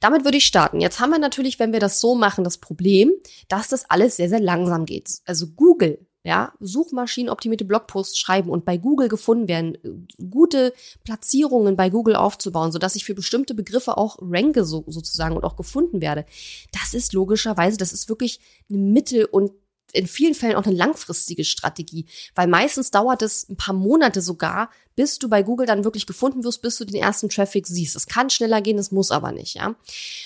damit 0.00 0.24
würde 0.24 0.38
ich 0.38 0.46
starten. 0.46 0.80
Jetzt 0.80 0.98
haben 0.98 1.10
wir 1.10 1.20
natürlich, 1.20 1.60
wenn 1.60 1.72
wir 1.72 1.78
das 1.78 2.00
so 2.00 2.16
machen, 2.16 2.42
das 2.42 2.58
Problem, 2.58 3.12
dass 3.48 3.68
das 3.68 3.88
alles 3.88 4.16
sehr, 4.16 4.28
sehr 4.28 4.40
langsam 4.40 4.84
geht. 4.84 5.20
Also 5.24 5.46
Google, 5.46 6.04
ja, 6.24 6.52
Suchmaschinenoptimierte 6.58 7.64
Blogposts 7.64 8.18
schreiben 8.18 8.50
und 8.50 8.64
bei 8.64 8.78
Google 8.78 9.08
gefunden 9.08 9.46
werden, 9.46 10.08
gute 10.30 10.72
Platzierungen 11.04 11.76
bei 11.76 11.88
Google 11.88 12.16
aufzubauen, 12.16 12.72
sodass 12.72 12.96
ich 12.96 13.04
für 13.04 13.14
bestimmte 13.14 13.54
Begriffe 13.54 13.96
auch 13.96 14.18
ranke 14.20 14.64
so, 14.64 14.84
sozusagen 14.88 15.36
und 15.36 15.44
auch 15.44 15.56
gefunden 15.56 16.00
werde. 16.00 16.24
Das 16.72 16.92
ist 16.92 17.12
logischerweise, 17.12 17.76
das 17.76 17.92
ist 17.92 18.08
wirklich 18.08 18.40
eine 18.68 18.78
Mittel- 18.78 19.26
und 19.26 19.52
in 19.92 20.06
vielen 20.06 20.34
Fällen 20.34 20.56
auch 20.56 20.64
eine 20.64 20.74
langfristige 20.74 21.44
Strategie, 21.44 22.06
weil 22.34 22.48
meistens 22.48 22.90
dauert 22.90 23.22
es 23.22 23.48
ein 23.48 23.56
paar 23.56 23.74
Monate 23.74 24.22
sogar, 24.22 24.70
bis 24.96 25.18
du 25.18 25.28
bei 25.28 25.42
Google 25.42 25.66
dann 25.66 25.84
wirklich 25.84 26.06
gefunden 26.06 26.44
wirst, 26.44 26.62
bis 26.62 26.76
du 26.78 26.84
den 26.84 27.00
ersten 27.00 27.28
Traffic 27.28 27.66
siehst. 27.66 27.96
Es 27.96 28.06
kann 28.06 28.30
schneller 28.30 28.60
gehen, 28.60 28.78
es 28.78 28.90
muss 28.90 29.10
aber 29.10 29.32
nicht, 29.32 29.54
ja. 29.54 29.74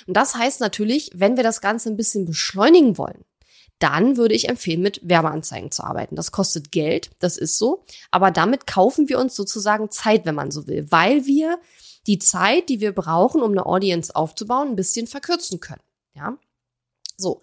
Und 0.06 0.16
das 0.16 0.35
heißt 0.35 0.61
natürlich, 0.61 1.11
wenn 1.14 1.37
wir 1.37 1.44
das 1.44 1.61
Ganze 1.61 1.90
ein 1.90 1.96
bisschen 1.96 2.25
beschleunigen 2.26 2.99
wollen, 2.99 3.25
dann 3.78 4.16
würde 4.16 4.35
ich 4.35 4.49
empfehlen, 4.49 4.80
mit 4.80 5.00
Werbeanzeigen 5.02 5.70
zu 5.70 5.85
arbeiten. 5.85 6.16
Das 6.16 6.32
kostet 6.32 6.73
Geld, 6.73 7.11
das 7.18 7.37
ist 7.37 7.58
so, 7.58 7.85
aber 8.11 8.30
damit 8.30 8.66
kaufen 8.66 9.08
wir 9.08 9.18
uns 9.18 9.37
sozusagen 9.37 9.90
Zeit, 9.90 10.25
wenn 10.25 10.35
man 10.35 10.50
so 10.50 10.66
will, 10.66 10.90
weil 10.90 11.26
wir 11.26 11.58
die 12.06 12.18
Zeit, 12.18 12.68
die 12.68 12.80
wir 12.80 12.92
brauchen, 12.92 13.42
um 13.42 13.50
eine 13.50 13.66
Audience 13.66 14.14
aufzubauen, 14.14 14.68
ein 14.68 14.76
bisschen 14.76 15.06
verkürzen 15.06 15.61
können, 15.61 15.82
ja. 16.14 16.38
So. 17.16 17.40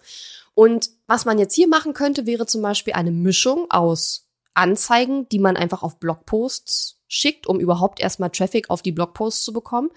Und 0.54 0.90
was 1.06 1.24
man 1.24 1.38
jetzt 1.38 1.54
hier 1.54 1.68
machen 1.68 1.94
könnte, 1.94 2.26
wäre 2.26 2.46
zum 2.46 2.62
Beispiel 2.62 2.94
eine 2.94 3.10
Mischung 3.10 3.70
aus 3.70 4.28
Anzeigen, 4.54 5.28
die 5.28 5.40
man 5.40 5.56
einfach 5.56 5.82
auf 5.82 5.98
Blogposts 5.98 7.00
schickt, 7.08 7.46
um 7.46 7.60
überhaupt 7.60 8.00
erstmal 8.00 8.30
Traffic 8.30 8.70
auf 8.70 8.82
die 8.82 8.92
Blogposts 8.92 9.44
zu 9.44 9.52
bekommen. 9.52 9.90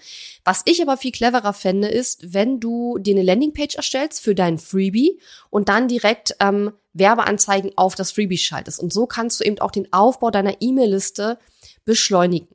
Was 0.44 0.62
ich 0.66 0.82
aber 0.82 0.96
viel 0.96 1.12
cleverer 1.12 1.52
fände, 1.52 1.88
ist, 1.88 2.32
wenn 2.32 2.60
du 2.60 2.98
dir 2.98 3.14
eine 3.14 3.24
Landingpage 3.24 3.76
erstellst 3.76 4.20
für 4.20 4.34
dein 4.34 4.58
Freebie 4.58 5.20
und 5.50 5.68
dann 5.68 5.88
direkt 5.88 6.36
ähm, 6.40 6.72
Werbeanzeigen 6.92 7.72
auf 7.76 7.94
das 7.94 8.12
Freebie 8.12 8.38
schaltest. 8.38 8.80
Und 8.80 8.92
so 8.92 9.06
kannst 9.06 9.40
du 9.40 9.44
eben 9.44 9.58
auch 9.60 9.70
den 9.70 9.92
Aufbau 9.92 10.30
deiner 10.30 10.60
E-Mail-Liste 10.60 11.38
beschleunigen. 11.84 12.48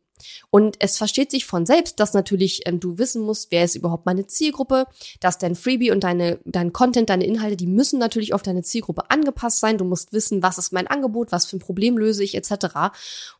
Und 0.49 0.77
es 0.79 0.97
versteht 0.97 1.31
sich 1.31 1.45
von 1.45 1.65
selbst, 1.65 1.99
dass 1.99 2.13
natürlich 2.13 2.61
ähm, 2.65 2.79
du 2.79 2.97
wissen 2.97 3.21
musst, 3.21 3.51
wer 3.51 3.63
ist 3.63 3.75
überhaupt 3.75 4.05
meine 4.05 4.27
Zielgruppe, 4.27 4.85
dass 5.19 5.37
dein 5.37 5.55
Freebie 5.55 5.91
und 5.91 6.03
deine, 6.03 6.39
dein 6.45 6.73
Content, 6.73 7.09
deine 7.09 7.25
Inhalte, 7.25 7.57
die 7.57 7.67
müssen 7.67 7.99
natürlich 7.99 8.33
auf 8.33 8.43
deine 8.43 8.63
Zielgruppe 8.63 9.09
angepasst 9.09 9.59
sein. 9.59 9.77
Du 9.77 9.85
musst 9.85 10.13
wissen, 10.13 10.43
was 10.43 10.57
ist 10.57 10.71
mein 10.71 10.87
Angebot, 10.87 11.31
was 11.31 11.45
für 11.45 11.57
ein 11.57 11.59
Problem 11.59 11.97
löse 11.97 12.23
ich, 12.23 12.35
etc. 12.35 12.49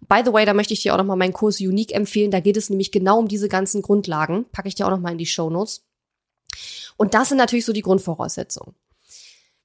By 0.08 0.22
the 0.26 0.34
way, 0.34 0.46
da 0.46 0.54
möchte 0.54 0.74
ich 0.74 0.82
dir 0.82 0.94
auch 0.94 0.98
nochmal 0.98 1.18
meinen 1.18 1.34
Kurs 1.34 1.60
Unique 1.60 1.94
empfehlen. 1.94 2.32
Da 2.32 2.40
geht 2.40 2.58
es 2.58 2.70
nämlich 2.70 2.92
genau 2.92 3.20
um 3.20 3.28
diese 3.28 3.50
ganzen 3.50 3.82
Grundlagen. 3.82 4.46
Packe 4.52 4.68
ich 4.68 4.76
dir 4.76 4.86
auch 4.86 4.92
nochmal 4.92 5.14
in 5.14 5.18
die 5.18 5.26
Show 5.26 5.50
Notes. 5.50 5.86
Und 6.98 7.14
das 7.14 7.30
sind 7.30 7.38
natürlich 7.38 7.66
so 7.66 7.74
die 7.74 7.82
Grundvoraussetzungen. 7.82 8.76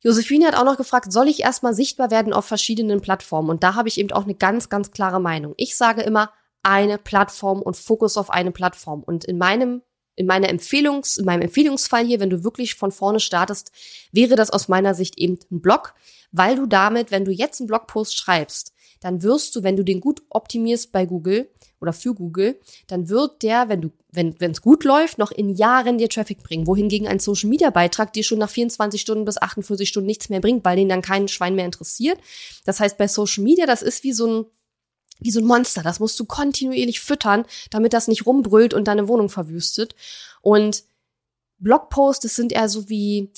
Josephine 0.00 0.46
hat 0.46 0.54
auch 0.54 0.64
noch 0.64 0.76
gefragt, 0.76 1.12
soll 1.12 1.28
ich 1.28 1.40
erstmal 1.40 1.74
sichtbar 1.74 2.10
werden 2.10 2.32
auf 2.32 2.44
verschiedenen 2.44 3.00
Plattformen? 3.00 3.50
Und 3.50 3.64
da 3.64 3.74
habe 3.74 3.88
ich 3.88 3.98
eben 3.98 4.12
auch 4.12 4.24
eine 4.24 4.34
ganz, 4.34 4.68
ganz 4.68 4.92
klare 4.92 5.20
Meinung. 5.20 5.54
Ich 5.56 5.76
sage 5.76 6.02
immer, 6.02 6.30
eine 6.68 6.98
Plattform 6.98 7.62
und 7.62 7.76
Fokus 7.76 8.16
auf 8.16 8.30
eine 8.30 8.52
Plattform. 8.52 9.02
Und 9.02 9.24
in 9.24 9.38
meinem 9.38 9.82
in 10.14 10.26
meiner 10.26 10.48
Empfehlungs, 10.48 11.16
in 11.16 11.24
meinem 11.24 11.42
Empfehlungsfall 11.42 12.04
hier, 12.04 12.18
wenn 12.18 12.28
du 12.28 12.42
wirklich 12.42 12.74
von 12.74 12.90
vorne 12.90 13.20
startest, 13.20 13.70
wäre 14.10 14.34
das 14.34 14.50
aus 14.50 14.66
meiner 14.66 14.92
Sicht 14.92 15.16
eben 15.16 15.38
ein 15.52 15.60
Blog, 15.60 15.94
weil 16.32 16.56
du 16.56 16.66
damit, 16.66 17.12
wenn 17.12 17.24
du 17.24 17.30
jetzt 17.30 17.60
einen 17.60 17.68
Blogpost 17.68 18.18
schreibst, 18.18 18.72
dann 19.00 19.22
wirst 19.22 19.54
du, 19.54 19.62
wenn 19.62 19.76
du 19.76 19.84
den 19.84 20.00
gut 20.00 20.22
optimierst 20.28 20.90
bei 20.90 21.06
Google 21.06 21.48
oder 21.80 21.92
für 21.92 22.14
Google, 22.14 22.58
dann 22.88 23.08
wird 23.08 23.44
der, 23.44 23.68
wenn 23.68 23.80
du, 23.80 23.92
wenn 24.10 24.34
es 24.40 24.60
gut 24.60 24.82
läuft, 24.82 25.18
noch 25.18 25.30
in 25.30 25.54
Jahren 25.54 25.98
dir 25.98 26.08
Traffic 26.08 26.42
bringen. 26.42 26.66
Wohingegen 26.66 27.06
ein 27.06 27.20
Social 27.20 27.48
Media 27.48 27.70
Beitrag 27.70 28.12
dir 28.12 28.24
schon 28.24 28.38
nach 28.38 28.50
24 28.50 29.00
Stunden 29.00 29.24
bis 29.24 29.40
48 29.40 29.88
Stunden 29.88 30.08
nichts 30.08 30.28
mehr 30.28 30.40
bringt, 30.40 30.64
weil 30.64 30.76
den 30.76 30.88
dann 30.88 31.02
keinen 31.02 31.28
Schwein 31.28 31.54
mehr 31.54 31.66
interessiert. 31.66 32.18
Das 32.64 32.80
heißt, 32.80 32.98
bei 32.98 33.06
Social 33.06 33.44
Media, 33.44 33.66
das 33.66 33.82
ist 33.82 34.02
wie 34.02 34.12
so 34.12 34.26
ein, 34.26 34.44
wie 35.18 35.30
so 35.30 35.40
ein 35.40 35.46
Monster. 35.46 35.82
Das 35.82 36.00
musst 36.00 36.18
du 36.20 36.24
kontinuierlich 36.24 37.00
füttern, 37.00 37.44
damit 37.70 37.92
das 37.92 38.08
nicht 38.08 38.26
rumbrüllt 38.26 38.74
und 38.74 38.88
deine 38.88 39.08
Wohnung 39.08 39.28
verwüstet. 39.28 39.94
Und 40.40 40.84
Blogposts, 41.58 42.22
das 42.22 42.36
sind 42.36 42.52
eher 42.52 42.68
so 42.68 42.88
wie, 42.88 43.30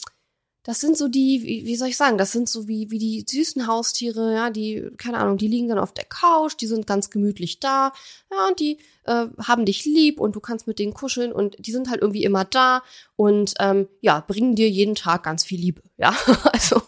das 0.63 0.81
sind 0.81 0.97
so 0.97 1.09
die, 1.09 1.43
wie, 1.43 1.65
wie 1.65 1.77
soll 1.77 1.89
ich 1.89 1.97
sagen, 1.97 2.19
das 2.19 2.33
sind 2.33 2.49
so 2.49 2.69
wie, 2.69 2.91
wie 2.91 2.99
die 2.99 3.25
süßen 3.27 3.67
Haustiere, 3.67 4.35
ja, 4.35 4.51
die, 4.51 4.91
keine 4.99 5.19
Ahnung, 5.19 5.39
die 5.39 5.49
liegen 5.49 5.69
dann 5.69 5.79
auf 5.79 5.93
der 5.93 6.05
Couch, 6.05 6.55
die 6.61 6.67
sind 6.67 6.87
ganz 6.87 7.09
gemütlich 7.09 7.61
da, 7.61 7.93
ja, 8.31 8.49
und 8.49 8.61
die 8.61 8.77
äh, 9.05 9.27
haben 9.39 9.65
dich 9.65 9.87
lieb 9.87 10.21
und 10.21 10.37
du 10.37 10.41
kannst 10.41 10.67
mit 10.67 10.79
denen 10.79 10.93
kuscheln 10.93 11.33
und 11.33 11.57
die 11.59 11.73
sind 11.73 11.89
halt 11.89 12.03
irgendwie 12.03 12.25
immer 12.25 12.45
da 12.45 12.83
und 13.17 13.55
ähm, 13.59 13.89
ja, 14.03 14.21
bringen 14.21 14.55
dir 14.55 14.69
jeden 14.69 14.95
Tag 14.95 15.23
ganz 15.23 15.45
viel 15.45 15.59
Liebe, 15.59 15.83
ja. 16.01 16.15
Also 16.53 16.83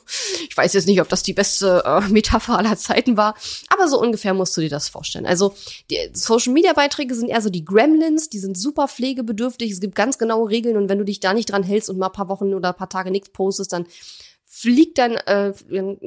ich 0.49 0.57
weiß 0.57 0.73
jetzt 0.73 0.87
nicht, 0.87 1.01
ob 1.01 1.09
das 1.09 1.23
die 1.23 1.33
beste 1.33 1.83
äh, 1.85 2.01
Metapher 2.09 2.59
aller 2.59 2.77
Zeiten 2.77 3.17
war, 3.17 3.35
aber 3.69 3.87
so 3.89 4.01
ungefähr 4.01 4.35
musst 4.35 4.57
du 4.57 4.61
dir 4.61 4.71
das 4.71 4.89
vorstellen. 4.89 5.27
Also 5.27 5.55
die 5.91 5.99
Social 6.13 6.53
Media 6.53 6.73
Beiträge 6.73 7.15
sind 7.15 7.29
eher 7.29 7.43
so 7.43 7.51
die 7.51 7.65
Gremlins, 7.65 8.29
die 8.29 8.39
sind 8.39 8.59
super 8.59 8.89
pflegebedürftig, 8.89 9.71
es 9.71 9.81
gibt 9.81 9.95
ganz 9.95 10.19
genaue 10.19 10.49
Regeln 10.49 10.77
und 10.77 10.89
wenn 10.89 10.99
du 10.99 11.05
dich 11.05 11.21
da 11.21 11.35
nicht 11.35 11.53
dran 11.53 11.63
hältst 11.63 11.91
und 11.91 11.99
mal 11.99 12.07
ein 12.07 12.13
paar 12.13 12.29
Wochen 12.29 12.55
oder 12.55 12.71
ein 12.71 12.77
paar 12.77 12.89
Tage 12.89 13.11
nichts 13.11 13.31
postest, 13.31 13.73
dann 13.73 13.87
fliegt 14.63 14.99
dann, 14.99 15.17
äh, 15.17 15.53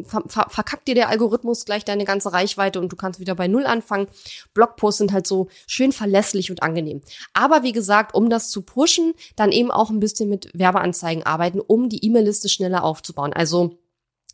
ver 0.05 0.23
ver 0.27 0.47
verkackt 0.49 0.87
dir 0.87 0.95
der 0.95 1.09
Algorithmus 1.09 1.65
gleich 1.65 1.83
deine 1.83 2.05
ganze 2.05 2.31
Reichweite 2.31 2.79
und 2.79 2.89
du 2.89 2.95
kannst 2.95 3.19
wieder 3.19 3.35
bei 3.35 3.49
Null 3.49 3.65
anfangen. 3.65 4.07
Blogposts 4.53 4.99
sind 4.99 5.11
halt 5.11 5.27
so 5.27 5.49
schön 5.67 5.91
verlässlich 5.91 6.49
und 6.51 6.63
angenehm. 6.63 7.01
Aber 7.33 7.63
wie 7.63 7.73
gesagt, 7.73 8.15
um 8.15 8.29
das 8.29 8.49
zu 8.49 8.61
pushen, 8.61 9.13
dann 9.35 9.51
eben 9.51 9.71
auch 9.71 9.89
ein 9.89 9.99
bisschen 9.99 10.29
mit 10.29 10.49
Werbeanzeigen 10.53 11.25
arbeiten, 11.25 11.59
um 11.59 11.89
die 11.89 12.05
E-Mail-Liste 12.05 12.47
schneller 12.47 12.85
aufzubauen. 12.85 13.33
Also 13.33 13.77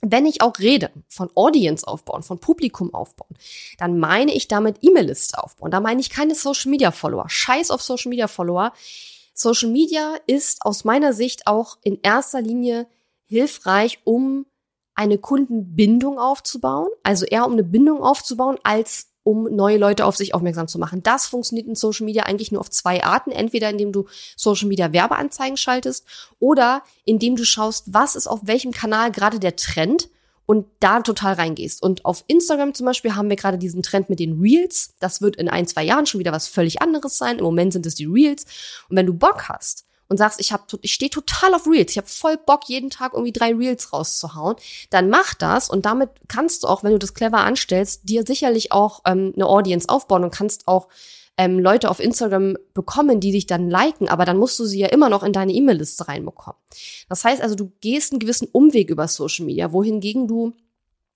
wenn 0.04 0.28
ich 0.28 0.44
auch 0.44 0.60
rede 0.60 0.92
von 1.08 1.32
Audience 1.34 1.88
aufbauen, 1.88 2.22
von 2.22 2.38
Publikum 2.38 2.94
aufbauen, 2.94 3.36
dann 3.80 3.98
meine 3.98 4.36
ich 4.36 4.48
damit 4.48 4.78
E-Mail-Liste 4.82 5.44
aufbauen. 5.44 5.72
Da 5.72 5.80
meine 5.80 6.00
ich 6.00 6.12
keine 6.12 6.36
Social 6.36 6.70
Media 6.70 6.92
Follower. 6.92 7.28
Scheiß 7.28 7.72
auf 7.72 7.82
Social 7.82 8.10
Media 8.10 8.28
Follower. 8.28 8.72
Social 9.34 9.70
Media 9.70 10.16
ist 10.28 10.64
aus 10.64 10.84
meiner 10.84 11.14
Sicht 11.14 11.48
auch 11.48 11.80
in 11.82 12.00
erster 12.04 12.42
Linie 12.42 12.86
hilfreich, 13.32 14.00
um 14.04 14.46
eine 14.94 15.18
Kundenbindung 15.18 16.20
aufzubauen, 16.20 16.90
also 17.02 17.26
eher 17.26 17.46
um 17.46 17.54
eine 17.54 17.64
Bindung 17.64 18.04
aufzubauen, 18.04 18.58
als 18.64 19.08
um 19.24 19.44
neue 19.44 19.78
Leute 19.78 20.06
auf 20.06 20.18
sich 20.18 20.34
aufmerksam 20.34 20.68
zu 20.68 20.80
machen. 20.80 21.02
Das 21.04 21.28
funktioniert 21.28 21.68
in 21.68 21.76
Social 21.76 22.06
Media 22.06 22.24
eigentlich 22.24 22.52
nur 22.52 22.60
auf 22.60 22.70
zwei 22.70 23.04
Arten. 23.04 23.32
Entweder 23.32 23.70
indem 23.70 23.92
du 23.92 24.08
Social 24.36 24.68
Media 24.68 24.92
Werbeanzeigen 24.92 25.58
schaltest 25.58 26.06
oder 26.40 26.84
indem 27.06 27.36
du 27.36 27.46
schaust, 27.46 27.94
was 27.94 28.16
ist 28.16 28.28
auf 28.28 28.42
welchem 28.44 28.72
Kanal 28.72 29.12
gerade 29.12 29.40
der 29.40 29.56
Trend 29.56 30.10
und 30.46 30.66
da 30.80 31.02
total 31.02 31.36
reingehst. 31.36 31.82
Und 31.82 32.04
auf 32.04 32.26
Instagram 32.28 32.74
zum 32.74 32.86
Beispiel 32.88 33.16
haben 33.16 33.30
wir 33.30 33.38
gerade 33.38 33.58
diesen 33.58 33.84
Trend 33.84 34.10
mit 34.10 34.20
den 34.20 34.42
Reels. 34.42 34.96
Das 35.00 35.22
wird 35.22 35.38
in 35.38 35.48
ein, 35.48 35.68
zwei 35.68 35.84
Jahren 35.84 36.08
schon 36.08 36.20
wieder 36.20 36.34
was 36.34 36.48
völlig 36.48 36.82
anderes 36.82 37.18
sein. 37.18 37.38
Im 37.38 37.46
Moment 37.46 37.74
sind 37.74 37.86
es 37.86 37.96
die 37.96 38.06
Reels. 38.06 38.46
Und 38.90 38.98
wenn 38.98 39.06
du 39.06 39.14
Bock 39.14 39.48
hast, 39.48 39.86
und 40.12 40.18
sagst, 40.18 40.42
ich, 40.42 40.54
ich 40.82 40.94
stehe 40.94 41.10
total 41.10 41.54
auf 41.54 41.66
Reels, 41.66 41.92
ich 41.92 41.98
habe 41.98 42.08
voll 42.08 42.38
Bock, 42.38 42.64
jeden 42.68 42.90
Tag 42.90 43.14
irgendwie 43.14 43.32
drei 43.32 43.54
Reels 43.56 43.94
rauszuhauen, 43.94 44.58
dann 44.90 45.10
mach 45.10 45.34
das 45.34 45.70
und 45.70 45.86
damit 45.86 46.10
kannst 46.28 46.64
du 46.64 46.68
auch, 46.68 46.84
wenn 46.84 46.92
du 46.92 47.00
das 47.00 47.14
clever 47.14 47.40
anstellst, 47.40 48.02
dir 48.10 48.24
sicherlich 48.28 48.74
auch 48.74 49.04
ähm, 49.06 49.32
eine 49.34 49.48
Audience 49.48 49.88
aufbauen 49.88 50.26
und 50.26 50.34
kannst 50.34 50.68
auch 50.68 50.90
ähm, 51.38 51.60
Leute 51.60 51.90
auf 51.90 52.02
Instagram 52.02 52.58
bekommen, 52.74 53.22
die 53.22 53.32
dich 53.32 53.48
dann 53.48 53.70
liken, 53.70 54.10
aber 54.10 54.26
dann 54.26 54.36
musst 54.36 54.60
du 54.60 54.66
sie 54.66 54.80
ja 54.80 54.88
immer 54.88 55.08
noch 55.08 55.24
in 55.24 55.32
deine 55.32 55.54
E-Mail-Liste 55.54 56.10
reinbekommen. 56.10 56.60
Das 57.08 57.24
heißt 57.24 57.42
also, 57.42 57.56
du 57.56 57.72
gehst 57.80 58.12
einen 58.12 58.20
gewissen 58.20 58.50
Umweg 58.52 58.90
über 58.90 59.08
Social 59.08 59.46
Media, 59.46 59.72
wohingegen 59.72 60.28
du 60.28 60.54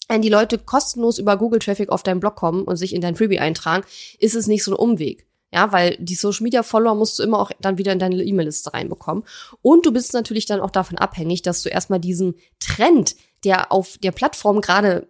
wenn 0.07 0.21
die 0.21 0.29
Leute 0.29 0.59
kostenlos 0.59 1.17
über 1.17 1.35
Google 1.35 1.57
Traffic 1.57 1.89
auf 1.89 2.03
deinen 2.03 2.19
Blog 2.19 2.35
kommen 2.35 2.63
und 2.63 2.75
sich 2.75 2.93
in 2.93 3.01
dein 3.01 3.15
Freebie 3.15 3.39
eintragen, 3.39 3.83
ist 4.19 4.35
es 4.35 4.45
nicht 4.45 4.63
so 4.63 4.71
ein 4.71 4.77
Umweg. 4.77 5.25
Ja, 5.55 5.71
weil 5.71 5.95
die 6.01 6.15
Social 6.15 6.43
Media 6.43 6.63
Follower 6.63 6.95
musst 6.95 7.17
du 7.17 7.23
immer 7.23 7.39
auch 7.39 7.49
dann 7.61 7.77
wieder 7.77 7.93
in 7.93 7.99
deine 7.99 8.21
E-Mail-Liste 8.21 8.73
reinbekommen. 8.73 9.23
Und 9.61 9.85
du 9.85 9.93
bist 9.93 10.13
natürlich 10.13 10.45
dann 10.45 10.59
auch 10.59 10.69
davon 10.69 10.97
abhängig, 10.97 11.43
dass 11.43 11.63
du 11.63 11.69
erstmal 11.69 12.01
diesen 12.01 12.35
Trend, 12.59 13.15
der 13.45 13.71
auf 13.71 13.97
der 13.97 14.11
Plattform 14.11 14.59
gerade 14.59 15.07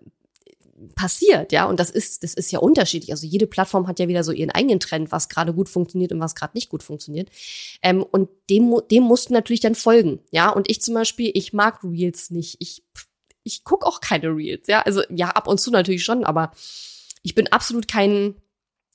passiert, 0.94 1.52
ja, 1.52 1.66
und 1.66 1.80
das 1.80 1.90
ist, 1.90 2.22
das 2.24 2.36
ist 2.36 2.52
ja 2.52 2.60
unterschiedlich. 2.60 3.12
Also 3.12 3.26
jede 3.26 3.48
Plattform 3.48 3.88
hat 3.88 3.98
ja 3.98 4.08
wieder 4.08 4.24
so 4.24 4.32
ihren 4.32 4.52
eigenen 4.52 4.80
Trend, 4.80 5.12
was 5.12 5.30
gerade 5.30 5.52
gut 5.52 5.68
funktioniert 5.68 6.12
und 6.12 6.20
was 6.20 6.36
gerade 6.36 6.52
nicht 6.54 6.70
gut 6.70 6.84
funktioniert. 6.84 7.30
Ähm, 7.82 8.04
und 8.04 8.30
dem, 8.52 8.76
dem 8.92 9.02
musst 9.02 9.30
du 9.30 9.34
natürlich 9.34 9.62
dann 9.62 9.74
folgen, 9.74 10.20
ja. 10.30 10.52
Und 10.52 10.70
ich 10.70 10.80
zum 10.80 10.94
Beispiel, 10.94 11.32
ich 11.34 11.54
mag 11.54 11.84
Reels 11.84 12.30
nicht. 12.30 12.58
Ich, 12.60 12.84
ich 13.44 13.64
guck 13.64 13.84
auch 13.84 14.00
keine 14.00 14.28
Reels, 14.28 14.68
ja. 14.68 14.84
Also 14.84 15.02
ja, 15.10 15.30
ab 15.30 15.48
und 15.48 15.60
zu 15.60 15.72
natürlich 15.72 16.04
schon, 16.04 16.24
aber 16.24 16.52
ich 17.24 17.34
bin 17.34 17.48
absolut 17.48 17.88
kein 17.88 18.36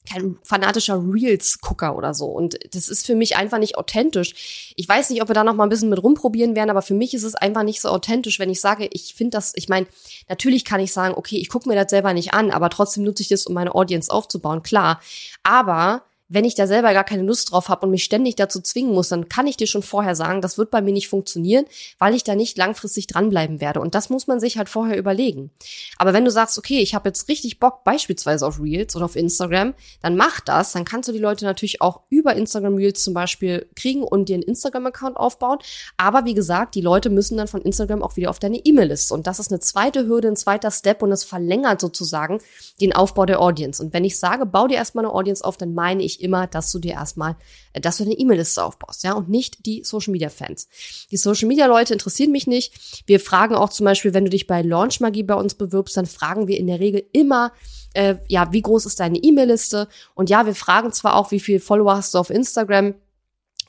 kein 0.09 0.39
fanatischer 0.43 1.01
Reels-Gucker 1.01 1.97
oder 1.97 2.15
so. 2.15 2.27
Und 2.27 2.59
das 2.75 2.89
ist 2.89 3.07
für 3.07 3.15
mich 3.15 3.37
einfach 3.37 3.59
nicht 3.59 3.77
authentisch. 3.77 4.73
Ich 4.77 4.89
weiß 4.89 5.11
nicht, 5.11 5.23
ob 5.23 5.29
wir 5.29 5.35
da 5.35 5.45
noch 5.45 5.55
mal 5.55 5.65
ein 5.65 5.69
bisschen 5.69 5.91
mit 5.91 6.03
rumprobieren 6.03 6.57
werden, 6.57 6.71
aber 6.71 6.83
für 6.83 6.95
mich 6.95 7.15
ist 7.15 7.23
es 7.23 7.35
einfach 7.35 7.63
nicht 7.63 7.81
so 7.81 7.89
authentisch, 7.89 8.39
wenn 8.39 8.51
ich 8.51 8.61
sage, 8.61 8.89
ich 8.93 9.15
finde 9.15 9.37
das, 9.37 9.53
ich 9.55 9.69
meine, 9.69 9.87
natürlich 10.29 10.65
kann 10.65 10.81
ich 10.81 10.93
sagen, 10.93 11.15
okay, 11.17 11.37
ich 11.37 11.49
gucke 11.49 11.69
mir 11.69 11.75
das 11.75 11.91
selber 11.91 12.13
nicht 12.13 12.33
an, 12.33 12.51
aber 12.51 12.71
trotzdem 12.71 13.05
nutze 13.05 13.23
ich 13.23 13.29
das, 13.29 13.47
um 13.47 13.55
meine 13.55 13.75
Audience 13.75 14.13
aufzubauen, 14.13 14.63
klar. 14.63 15.01
Aber 15.43 16.03
wenn 16.31 16.45
ich 16.45 16.55
da 16.55 16.67
selber 16.67 16.93
gar 16.95 17.05
keine 17.05 17.25
Lust 17.25 17.51
drauf 17.51 17.69
habe 17.69 17.85
und 17.85 17.91
mich 17.91 18.05
ständig 18.05 18.37
dazu 18.37 18.61
zwingen 18.61 18.95
muss, 18.95 19.09
dann 19.09 19.29
kann 19.29 19.49
ich 19.49 19.57
dir 19.57 19.67
schon 19.67 19.83
vorher 19.83 20.15
sagen, 20.15 20.41
das 20.41 20.59
wird 20.59 20.71
bei 20.71 20.81
mir 20.81 20.93
nicht 20.93 21.09
funktionieren, 21.09 21.65
weil 21.99 22.15
ich 22.15 22.23
da 22.23 22.37
nicht 22.37 22.57
langfristig 22.57 23.09
dranbleiben 23.09 23.61
werde. 23.61 23.81
Und 23.81 23.97
das 23.97 24.11
muss 24.11 24.29
man 24.29 24.39
sich 24.39 24.57
halt 24.57 24.69
vorher 24.69 24.97
überlegen. 24.97 25.51
Aber 25.99 26.13
wenn 26.13 26.25
du 26.25 26.31
sagst, 26.31 26.57
okay, 26.57 26.79
ich 26.79 26.95
habe 26.95 27.09
jetzt 27.09 27.29
richtig 27.29 27.59
Bock 27.59 27.83
beispielsweise 27.83 28.47
auf 28.47 28.61
Reels 28.61 28.95
oder 28.95 29.07
auf 29.07 29.17
Instagram, 29.17 29.75
dann 30.03 30.17
mach 30.17 30.41
das. 30.41 30.73
Dann 30.73 30.85
kannst 30.85 31.09
du 31.09 31.13
die 31.13 31.19
Leute 31.19 31.45
natürlich 31.45 31.83
auch 31.83 32.03
über 32.11 32.37
Instagram 32.37 32.77
Reels 32.77 33.03
zum 33.03 33.13
Beispiel 33.13 33.69
kriegen 33.75 34.05
und 34.05 34.29
dir 34.29 34.35
einen 34.35 34.45
Instagram-Account 34.45 35.17
aufbauen. 35.17 35.59
Aber 35.97 36.25
wie 36.25 36.35
gesagt, 36.35 36.77
die 36.77 36.81
Leute 36.81 37.11
müssen 37.11 37.39
dann 37.39 37.49
von 37.49 37.61
Instagram 37.61 38.05
auch 38.05 38.17
wieder 38.17 38.31
auf 38.31 38.39
deine 38.39 38.59
E-Mail-Liste. 38.59 39.13
Und 39.15 39.27
das 39.27 39.41
ist 39.41 39.51
eine 39.51 39.59
zweite 39.59 40.07
Hürde, 40.07 40.29
ein 40.29 40.37
zweiter 40.37 40.71
Step 40.71 41.03
und 41.03 41.11
es 41.11 41.25
verlängert 41.25 41.81
sozusagen 41.81 42.39
den 42.81 42.95
Aufbau 42.95 43.27
der 43.27 43.41
Audience. 43.41 43.83
Und 43.83 43.93
wenn 43.93 44.05
ich 44.05 44.17
sage, 44.17 44.47
bau 44.47 44.69
dir 44.69 44.77
erstmal 44.77 45.05
eine 45.05 45.13
Audience 45.13 45.45
auf, 45.45 45.57
dann 45.57 45.75
meine 45.75 46.05
ich 46.05 46.20
immer, 46.21 46.47
dass 46.47 46.71
du 46.73 46.79
dir 46.79 46.93
erstmal, 46.93 47.37
äh, 47.73 47.81
dass 47.81 47.99
du 47.99 48.05
eine 48.05 48.15
E-Mail-Liste 48.15 48.63
aufbaust, 48.63 49.05
ja, 49.05 49.13
und 49.13 49.29
nicht 49.29 49.67
die 49.67 49.83
Social 49.85 50.13
Media 50.13 50.29
Fans. 50.29 50.69
Die 51.11 51.17
Social 51.17 51.49
Media 51.49 51.67
Leute 51.67 51.93
interessieren 51.93 52.33
mich 52.33 52.47
nicht. 52.47 53.05
Wir 53.07 53.21
fragen 53.21 53.55
auch 53.55 53.71
zum 53.71 53.85
Beispiel, 53.85 54.15
wenn 54.15 54.25
du 54.25 54.31
dich 54.31 54.47
bei 54.47 54.63
Launch 54.63 55.01
Magie 55.01 55.23
bei 55.23 55.35
uns 55.35 55.55
bewirbst, 55.55 55.97
dann 55.97 56.07
fragen 56.07 56.49
wir 56.49 56.59
in 56.59 56.67
der 56.67 56.81
Regel 56.81 57.05
immer, 57.13 57.53
äh, 57.95 58.17
ja, 58.29 58.53
wie 58.53 58.63
groß 58.63 58.87
ist 58.87 59.01
deine 59.01 59.19
E-Mail-Liste? 59.19 59.89
Und 60.15 60.31
ja, 60.31 60.47
wir 60.47 60.55
fragen 60.55 60.93
zwar 60.93 61.17
auch, 61.17 61.31
wie 61.31 61.41
viele 61.41 61.61
Follower 61.61 61.97
hast 61.97 62.15
du 62.15 62.19
auf 62.19 62.31
Instagram? 62.31 62.95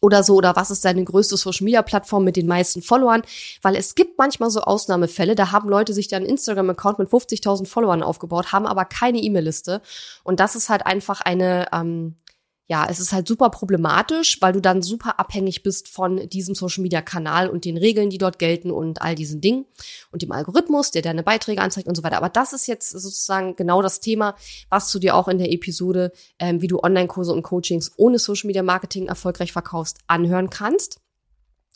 oder 0.02 0.24
so 0.24 0.36
oder 0.36 0.56
was 0.56 0.72
ist 0.72 0.84
deine 0.84 1.04
größte 1.04 1.38
Social 1.38 1.64
Media 1.64 1.82
Plattform 1.82 2.24
mit 2.24 2.36
den 2.36 2.48
meisten 2.48 2.82
Followern, 2.82 3.22
weil 3.62 3.76
es 3.76 3.96
gibt 3.96 4.18
manchmal 4.18 4.50
so 4.50 4.62
Ausnahmefälle, 4.62 5.36
da 5.36 5.52
haben 5.52 5.70
Leute 5.70 5.94
sich 5.94 6.08
dann 6.08 6.26
Instagram 6.26 6.72
Account 6.72 7.00
mit 7.00 7.10
50.000 7.10 7.68
Followern 7.68 8.04
aufgebaut, 8.04 8.52
haben 8.52 8.66
aber 8.66 8.86
keine 8.86 9.20
E-Mail-Liste 9.20 9.82
und 10.24 10.40
das 10.40 10.56
ist 10.56 10.70
halt 10.70 10.86
einfach 10.86 11.22
eine 11.22 11.68
ähm, 11.72 12.16
ja, 12.72 12.88
es 12.90 13.02
ist 13.02 13.12
halt 13.12 13.28
super 13.28 13.50
problematisch, 13.50 14.38
weil 14.40 14.54
du 14.54 14.62
dann 14.62 14.82
super 14.82 15.20
abhängig 15.20 15.62
bist 15.62 15.90
von 15.90 16.30
diesem 16.30 16.56
Social 16.56 16.82
Media 16.82 17.02
Kanal 17.02 17.50
und 17.50 17.66
den 17.66 17.76
Regeln, 17.76 18.10
die 18.10 18.18
dort 18.18 18.40
gelten 18.40 18.72
und 18.72 19.02
all 19.02 19.14
diesen 19.14 19.42
Dingen 19.42 19.66
und 20.14 20.22
dem 20.22 20.32
Algorithmus, 20.32 20.90
der 20.90 21.02
deine 21.02 21.22
Beiträge 21.22 21.62
anzeigt 21.62 21.90
und 21.90 21.96
so 21.96 22.04
weiter. 22.04 22.16
Aber 22.16 22.30
das 22.30 22.54
ist 22.54 22.68
jetzt 22.68 22.92
sozusagen 22.92 23.58
genau 23.58 23.82
das 23.82 24.00
Thema, 24.00 24.38
was 24.70 24.90
du 24.90 25.00
dir 25.00 25.18
auch 25.18 25.28
in 25.28 25.38
der 25.38 25.52
Episode, 25.52 26.14
ähm, 26.40 26.62
wie 26.62 26.68
du 26.68 26.80
Online-Kurse 26.80 27.34
und 27.34 27.44
Coachings 27.44 27.92
ohne 27.98 28.20
Social 28.20 28.48
Media 28.48 28.64
Marketing 28.64 29.08
erfolgreich 29.08 29.52
verkaufst, 29.52 29.98
anhören 30.08 30.50
kannst. 30.50 31.02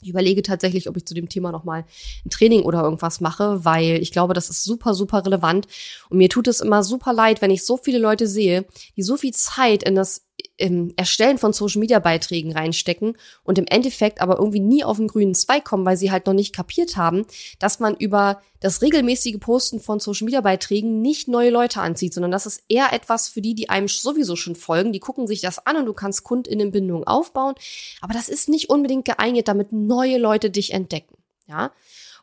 Ich 0.01 0.09
überlege 0.09 0.43
tatsächlich, 0.43 0.87
ob 0.87 0.95
ich 0.95 1.05
zu 1.05 1.13
dem 1.13 1.27
Thema 1.27 1.51
nochmal 1.51 1.83
ein 2.25 2.29
Training 2.29 2.63
oder 2.63 2.83
irgendwas 2.83 3.19
mache, 3.19 3.65
weil 3.65 4.01
ich 4.01 4.13
glaube, 4.13 4.33
das 4.33 4.49
ist 4.49 4.63
super, 4.63 4.93
super 4.93 5.25
relevant. 5.25 5.67
Und 6.09 6.19
mir 6.19 6.29
tut 6.29 6.47
es 6.47 6.61
immer 6.61 6.83
super 6.83 7.11
leid, 7.11 7.41
wenn 7.41 7.51
ich 7.51 7.65
so 7.65 7.75
viele 7.75 7.99
Leute 7.99 8.27
sehe, 8.27 8.65
die 8.95 9.03
so 9.03 9.17
viel 9.17 9.33
Zeit 9.33 9.83
in 9.83 9.95
das 9.95 10.24
im 10.57 10.93
Erstellen 10.95 11.37
von 11.37 11.53
Social 11.53 11.79
Media 11.79 11.99
Beiträgen 11.99 12.53
reinstecken 12.53 13.17
und 13.43 13.57
im 13.57 13.65
Endeffekt 13.67 14.21
aber 14.21 14.37
irgendwie 14.37 14.59
nie 14.59 14.83
auf 14.83 14.97
den 14.97 15.07
grünen 15.07 15.35
Zweig 15.35 15.65
kommen, 15.65 15.85
weil 15.85 15.97
sie 15.97 16.11
halt 16.11 16.25
noch 16.25 16.33
nicht 16.33 16.55
kapiert 16.55 16.95
haben, 16.95 17.25
dass 17.59 17.79
man 17.79 17.95
über 17.95 18.41
das 18.61 18.81
regelmäßige 18.81 19.39
Posten 19.39 19.79
von 19.79 19.99
Social 19.99 20.25
Media 20.25 20.41
Beiträgen 20.41 21.01
nicht 21.01 21.27
neue 21.27 21.49
Leute 21.49 21.81
anzieht, 21.81 22.13
sondern 22.13 22.31
das 22.31 22.45
ist 22.45 22.63
eher 22.69 22.93
etwas 22.93 23.27
für 23.27 23.41
die, 23.41 23.53
die 23.53 23.69
einem 23.69 23.87
sowieso 23.87 24.35
schon 24.35 24.55
folgen. 24.55 24.93
Die 24.93 24.99
gucken 24.99 25.27
sich 25.27 25.41
das 25.41 25.65
an 25.65 25.77
und 25.77 25.85
du 25.85 25.93
kannst 25.93 26.23
Kundinnenbindung 26.23 27.05
aufbauen. 27.05 27.55
Aber 28.01 28.13
das 28.13 28.29
ist 28.29 28.49
nicht 28.49 28.69
unbedingt 28.69 29.05
geeignet, 29.05 29.47
damit 29.47 29.71
neue 29.71 30.17
Leute 30.17 30.49
dich 30.49 30.73
entdecken. 30.73 31.15
Ja. 31.47 31.71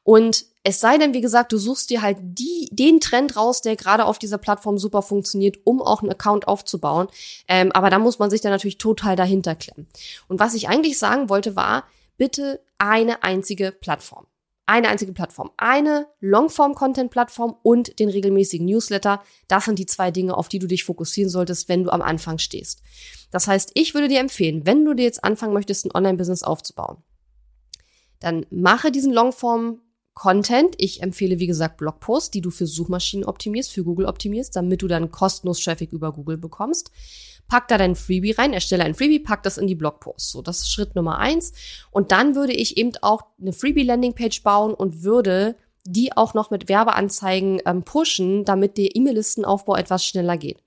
Und 0.04 0.46
es 0.64 0.80
sei 0.80 0.98
denn, 0.98 1.14
wie 1.14 1.20
gesagt, 1.20 1.52
du 1.52 1.58
suchst 1.58 1.90
dir 1.90 2.02
halt 2.02 2.18
die, 2.20 2.68
den 2.70 3.00
Trend 3.00 3.36
raus, 3.36 3.62
der 3.62 3.76
gerade 3.76 4.04
auf 4.04 4.18
dieser 4.18 4.38
Plattform 4.38 4.78
super 4.78 5.02
funktioniert, 5.02 5.58
um 5.64 5.82
auch 5.82 6.02
einen 6.02 6.12
Account 6.12 6.46
aufzubauen. 6.46 7.08
Ähm, 7.48 7.72
aber 7.72 7.90
da 7.90 7.98
muss 7.98 8.18
man 8.18 8.30
sich 8.30 8.40
dann 8.40 8.52
natürlich 8.52 8.78
total 8.78 9.16
dahinter 9.16 9.54
klemmen. 9.54 9.88
Und 10.28 10.40
was 10.40 10.54
ich 10.54 10.68
eigentlich 10.68 10.98
sagen 10.98 11.28
wollte, 11.28 11.56
war, 11.56 11.84
bitte 12.16 12.60
eine 12.78 13.22
einzige 13.22 13.72
Plattform. 13.72 14.26
Eine 14.66 14.88
einzige 14.88 15.12
Plattform. 15.12 15.50
Eine 15.56 16.06
Longform-Content-Plattform 16.20 17.56
und 17.62 17.98
den 17.98 18.08
regelmäßigen 18.08 18.66
Newsletter. 18.66 19.22
Das 19.48 19.64
sind 19.64 19.78
die 19.80 19.86
zwei 19.86 20.12
Dinge, 20.12 20.36
auf 20.36 20.48
die 20.48 20.60
du 20.60 20.68
dich 20.68 20.84
fokussieren 20.84 21.30
solltest, 21.30 21.68
wenn 21.68 21.82
du 21.82 21.90
am 21.90 22.02
Anfang 22.02 22.38
stehst. 22.38 22.82
Das 23.32 23.48
heißt, 23.48 23.72
ich 23.74 23.94
würde 23.94 24.06
dir 24.06 24.20
empfehlen, 24.20 24.64
wenn 24.64 24.84
du 24.84 24.94
dir 24.94 25.04
jetzt 25.04 25.24
anfangen 25.24 25.52
möchtest, 25.52 25.84
ein 25.84 25.94
Online-Business 25.94 26.44
aufzubauen, 26.44 26.98
dann 28.20 28.46
mache 28.50 28.92
diesen 28.92 29.12
Longform 29.12 29.81
Content. 30.14 30.74
Ich 30.78 31.02
empfehle, 31.02 31.38
wie 31.38 31.46
gesagt, 31.46 31.78
Blogposts, 31.78 32.30
die 32.30 32.40
du 32.40 32.50
für 32.50 32.66
Suchmaschinen 32.66 33.24
optimierst, 33.24 33.72
für 33.72 33.84
Google 33.84 34.06
optimierst, 34.06 34.54
damit 34.54 34.82
du 34.82 34.88
dann 34.88 35.10
kostenlos 35.10 35.60
Traffic 35.60 35.92
über 35.92 36.12
Google 36.12 36.36
bekommst. 36.36 36.90
Pack 37.48 37.68
da 37.68 37.78
dein 37.78 37.96
Freebie 37.96 38.32
rein, 38.32 38.52
erstelle 38.52 38.84
ein 38.84 38.94
Freebie, 38.94 39.18
pack 39.18 39.42
das 39.42 39.58
in 39.58 39.66
die 39.66 39.74
Blogposts. 39.74 40.30
So, 40.30 40.42
das 40.42 40.60
ist 40.60 40.72
Schritt 40.72 40.94
Nummer 40.94 41.18
eins. 41.18 41.52
Und 41.90 42.12
dann 42.12 42.34
würde 42.34 42.52
ich 42.52 42.76
eben 42.76 42.92
auch 43.02 43.22
eine 43.40 43.52
Freebie-Landingpage 43.52 44.42
bauen 44.42 44.74
und 44.74 45.02
würde 45.02 45.56
die 45.84 46.16
auch 46.16 46.34
noch 46.34 46.50
mit 46.50 46.68
Werbeanzeigen 46.68 47.60
ähm, 47.66 47.82
pushen, 47.82 48.44
damit 48.44 48.78
der 48.78 48.94
E-Mail-Listenaufbau 48.94 49.76
etwas 49.76 50.06
schneller 50.06 50.36
geht. 50.36 50.61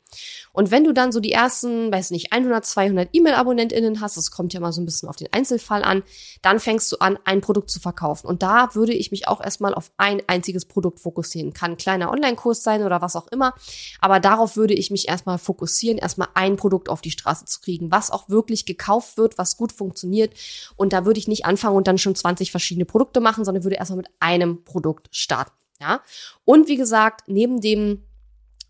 Und 0.54 0.72
wenn 0.72 0.84
du 0.84 0.94
dann 0.94 1.12
so 1.12 1.20
die 1.20 1.32
ersten, 1.32 1.92
weiß 1.92 2.12
nicht, 2.12 2.32
100, 2.32 2.66
200 2.66 3.10
E-Mail-AbonnentInnen 3.12 4.02
hast, 4.02 4.18
das 4.18 4.32
kommt 4.32 4.54
ja 4.54 4.60
mal 4.60 4.72
so 4.72 4.82
ein 4.82 4.86
bisschen 4.86 5.10
auf 5.10 5.18
den 5.18 5.28
Einzelfall 5.32 5.84
an, 5.84 6.04
dann 6.42 6.60
fängst 6.60 6.92
du 6.92 6.98
an, 6.98 7.20
ein 7.26 7.42
Produkt 7.42 7.70
zu 7.70 7.80
verkaufen. 7.80 8.28
Und 8.28 8.42
da 8.42 8.74
würde 8.74 8.94
ich 8.94 9.12
mich 9.12 9.28
auch 9.28 9.42
erstmal 9.42 9.74
auf 9.74 9.92
ein 9.98 10.22
einziges 10.28 10.66
Produkt 10.66 11.00
fokussieren. 11.00 11.54
Kann 11.54 11.72
ein 11.72 11.78
kleiner 11.78 12.12
Online-Kurs 12.12 12.64
sein 12.64 12.84
oder 12.84 13.02
was 13.02 13.16
auch 13.16 13.28
immer. 13.28 13.54
Aber 14.00 14.20
darauf 14.20 14.56
würde 14.56 14.74
ich 14.74 14.92
mich 14.92 15.08
erstmal 15.08 15.38
fokussieren, 15.38 15.98
erstmal 15.98 16.30
ein 16.34 16.56
Produkt 16.56 16.90
auf 16.90 17.02
die 17.02 17.12
Straße 17.12 17.46
zu 17.46 17.60
kriegen, 17.60 17.92
was 17.92 18.12
auch 18.12 18.30
wirklich 18.30 18.66
gekauft 18.66 19.18
wird, 19.18 19.38
was 19.38 19.58
gut 19.58 19.72
funktioniert. 19.72 20.34
Und 20.76 20.94
da 20.94 21.06
würde 21.06 21.20
ich 21.20 21.28
nicht 21.28 21.46
anfangen 21.46 21.76
und 21.76 21.88
dann 21.88 21.98
schon 21.98 22.16
20 22.16 22.52
verschiedene 22.52 22.86
Produkte 22.86 23.20
machen, 23.20 23.44
sondern 23.44 23.64
würde 23.64 23.76
erstmal 23.76 23.98
mit 23.98 24.10
einem 24.20 24.64
Produkt 24.64 25.10
starten. 25.12 25.52
Ja. 25.82 26.02
Und 26.46 26.68
wie 26.68 26.78
gesagt, 26.78 27.24
neben 27.28 27.60
dem 27.60 28.04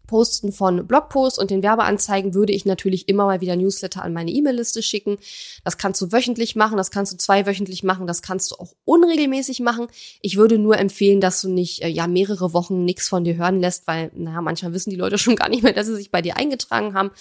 Posten 0.08 0.52
von 0.52 0.88
Blogposts 0.88 1.40
und 1.40 1.52
den 1.52 1.64
Werbeanzeigen 1.64 2.34
würde 2.34 2.54
ich 2.54 2.66
natürlich 2.66 3.08
immer 3.08 3.26
mal 3.26 3.42
wieder 3.42 3.56
Newsletter 3.56 4.04
an 4.04 4.14
meine 4.14 4.32
E-Mail-Liste 4.32 4.84
schicken. 4.84 5.18
Das 5.64 5.78
kannst 5.78 6.02
du 6.02 6.12
wöchentlich 6.12 6.56
machen, 6.56 6.78
das 6.78 6.92
kannst 6.92 7.14
du 7.14 7.18
zweiwöchentlich 7.18 7.84
machen, 7.84 8.08
das 8.08 8.22
kannst 8.22 8.52
du 8.52 8.56
auch 8.56 8.74
unregelmäßig 8.86 9.60
machen. 9.60 9.88
Ich 10.22 10.38
würde 10.38 10.58
nur 10.58 10.78
empfehlen, 10.78 11.22
dass 11.22 11.42
du 11.42 11.50
nicht 11.50 11.82
äh, 11.82 11.88
ja 11.88 12.08
mehrere 12.08 12.54
Wochen 12.54 12.86
nichts 12.86 13.08
von 13.08 13.24
dir 13.24 13.36
hören 13.36 13.60
lässt, 13.60 13.88
weil 13.88 14.12
naja, 14.16 14.42
manchmal 14.42 14.74
wissen 14.74 14.90
die 14.90 14.96
Leute 14.96 15.18
schon 15.20 15.36
gar 15.36 15.50
nicht 15.50 15.64
mehr, 15.64 15.74
dass 15.74 15.88
sie 15.88 15.96
sich 15.96 16.12
bei 16.12 16.22
dir 16.22 16.38
eingetragen 16.38 16.94
haben. 16.94 17.12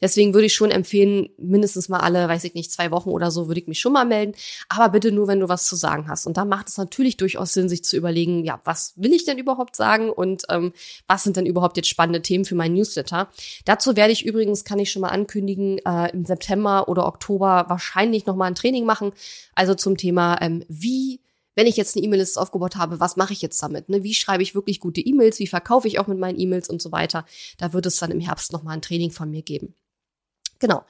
Deswegen 0.00 0.34
würde 0.34 0.46
ich 0.46 0.54
schon 0.54 0.70
empfehlen, 0.70 1.28
mindestens 1.38 1.88
mal 1.88 2.00
alle, 2.00 2.28
weiß 2.28 2.44
ich 2.44 2.54
nicht, 2.54 2.72
zwei 2.72 2.90
Wochen 2.90 3.10
oder 3.10 3.30
so 3.30 3.48
würde 3.48 3.60
ich 3.60 3.66
mich 3.66 3.80
schon 3.80 3.92
mal 3.92 4.04
melden. 4.04 4.34
Aber 4.68 4.88
bitte 4.90 5.12
nur, 5.12 5.28
wenn 5.28 5.40
du 5.40 5.48
was 5.48 5.66
zu 5.66 5.76
sagen 5.76 6.08
hast. 6.08 6.26
Und 6.26 6.36
da 6.36 6.44
macht 6.44 6.68
es 6.68 6.78
natürlich 6.78 7.16
durchaus 7.16 7.52
Sinn, 7.52 7.68
sich 7.68 7.84
zu 7.84 7.96
überlegen, 7.96 8.44
ja, 8.44 8.60
was 8.64 8.92
will 8.96 9.12
ich 9.12 9.24
denn 9.24 9.38
überhaupt 9.38 9.76
sagen 9.76 10.10
und 10.10 10.44
ähm, 10.50 10.72
was 11.06 11.22
sind 11.22 11.36
denn 11.36 11.46
überhaupt 11.46 11.76
jetzt 11.76 11.88
spannende 11.88 12.22
Themen 12.22 12.33
Themen 12.34 12.44
für 12.44 12.56
meinen 12.56 12.74
Newsletter. 12.74 13.28
Dazu 13.64 13.94
werde 13.94 14.12
ich 14.12 14.26
übrigens, 14.26 14.64
kann 14.64 14.80
ich 14.80 14.90
schon 14.90 15.02
mal 15.02 15.08
ankündigen, 15.08 15.78
äh, 15.78 16.10
im 16.12 16.24
September 16.24 16.88
oder 16.88 17.06
Oktober 17.06 17.66
wahrscheinlich 17.68 18.26
nochmal 18.26 18.48
ein 18.48 18.56
Training 18.56 18.84
machen. 18.84 19.12
Also 19.54 19.74
zum 19.74 19.96
Thema, 19.96 20.40
ähm, 20.40 20.64
wie 20.68 21.20
wenn 21.54 21.68
ich 21.68 21.76
jetzt 21.76 21.96
eine 21.96 22.04
E-Mail-Liste 22.04 22.40
aufgebaut 22.40 22.74
habe, 22.74 22.98
was 22.98 23.14
mache 23.14 23.32
ich 23.32 23.40
jetzt 23.40 23.62
damit? 23.62 23.88
Ne? 23.88 24.02
Wie 24.02 24.14
schreibe 24.14 24.42
ich 24.42 24.56
wirklich 24.56 24.80
gute 24.80 25.00
E-Mails? 25.00 25.38
Wie 25.38 25.46
verkaufe 25.46 25.86
ich 25.86 26.00
auch 26.00 26.08
mit 26.08 26.18
meinen 26.18 26.40
E-Mails 26.40 26.68
und 26.68 26.82
so 26.82 26.90
weiter? 26.90 27.24
Da 27.58 27.72
wird 27.72 27.86
es 27.86 27.96
dann 27.96 28.10
im 28.10 28.18
Herbst 28.18 28.52
nochmal 28.52 28.74
ein 28.74 28.82
Training 28.82 29.12
von 29.12 29.30
mir 29.30 29.42
geben. 29.42 29.74
Genau. 30.58 30.84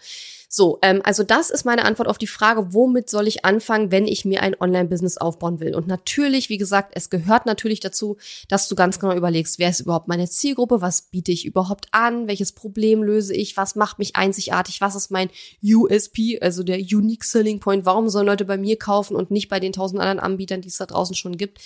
So, 0.57 0.79
ähm, 0.83 1.01
also 1.03 1.25
das 1.25 1.51
ist 1.51 1.65
meine 1.65 1.85
Antwort 1.85 2.07
auf 2.07 2.17
die 2.17 2.29
Frage, 2.29 2.73
womit 2.73 3.11
soll 3.11 3.27
ich 3.27 3.45
anfangen, 3.45 3.91
wenn 3.91 4.07
ich 4.07 4.25
mir 4.25 4.41
ein 4.41 4.55
Online-Business 4.57 5.19
aufbauen 5.19 5.59
will? 5.59 5.75
Und 5.75 5.89
natürlich, 5.89 6.49
wie 6.49 6.59
gesagt, 6.59 6.93
es 6.95 7.11
gehört 7.11 7.45
natürlich 7.45 7.81
dazu, 7.81 8.19
dass 8.47 8.69
du 8.69 8.77
ganz 8.77 9.01
genau 9.01 9.17
überlegst, 9.17 9.59
wer 9.59 9.71
ist 9.71 9.81
überhaupt 9.81 10.07
meine 10.07 10.31
Zielgruppe, 10.31 10.81
was 10.81 11.03
biete 11.03 11.33
ich 11.33 11.45
überhaupt 11.45 11.89
an, 11.91 12.29
welches 12.29 12.53
Problem 12.53 13.03
löse 13.03 13.35
ich, 13.35 13.57
was 13.57 13.75
macht 13.75 13.99
mich 13.99 14.15
einzigartig, 14.15 14.81
was 14.81 14.95
ist 14.95 15.11
mein 15.11 15.29
USP, 15.61 16.39
also 16.41 16.63
der 16.63 16.79
Unique 16.79 17.25
Selling 17.25 17.59
Point, 17.59 17.85
warum 17.85 18.09
sollen 18.09 18.27
Leute 18.27 18.45
bei 18.45 18.57
mir 18.57 18.79
kaufen 18.79 19.17
und 19.17 19.33
nicht 19.33 19.49
bei 19.49 19.59
den 19.59 19.73
tausend 19.73 20.01
anderen 20.01 20.21
Anbietern, 20.21 20.61
die 20.61 20.69
es 20.69 20.77
da 20.77 20.87
draußen 20.87 21.17
schon 21.17 21.37
gibt? 21.37 21.59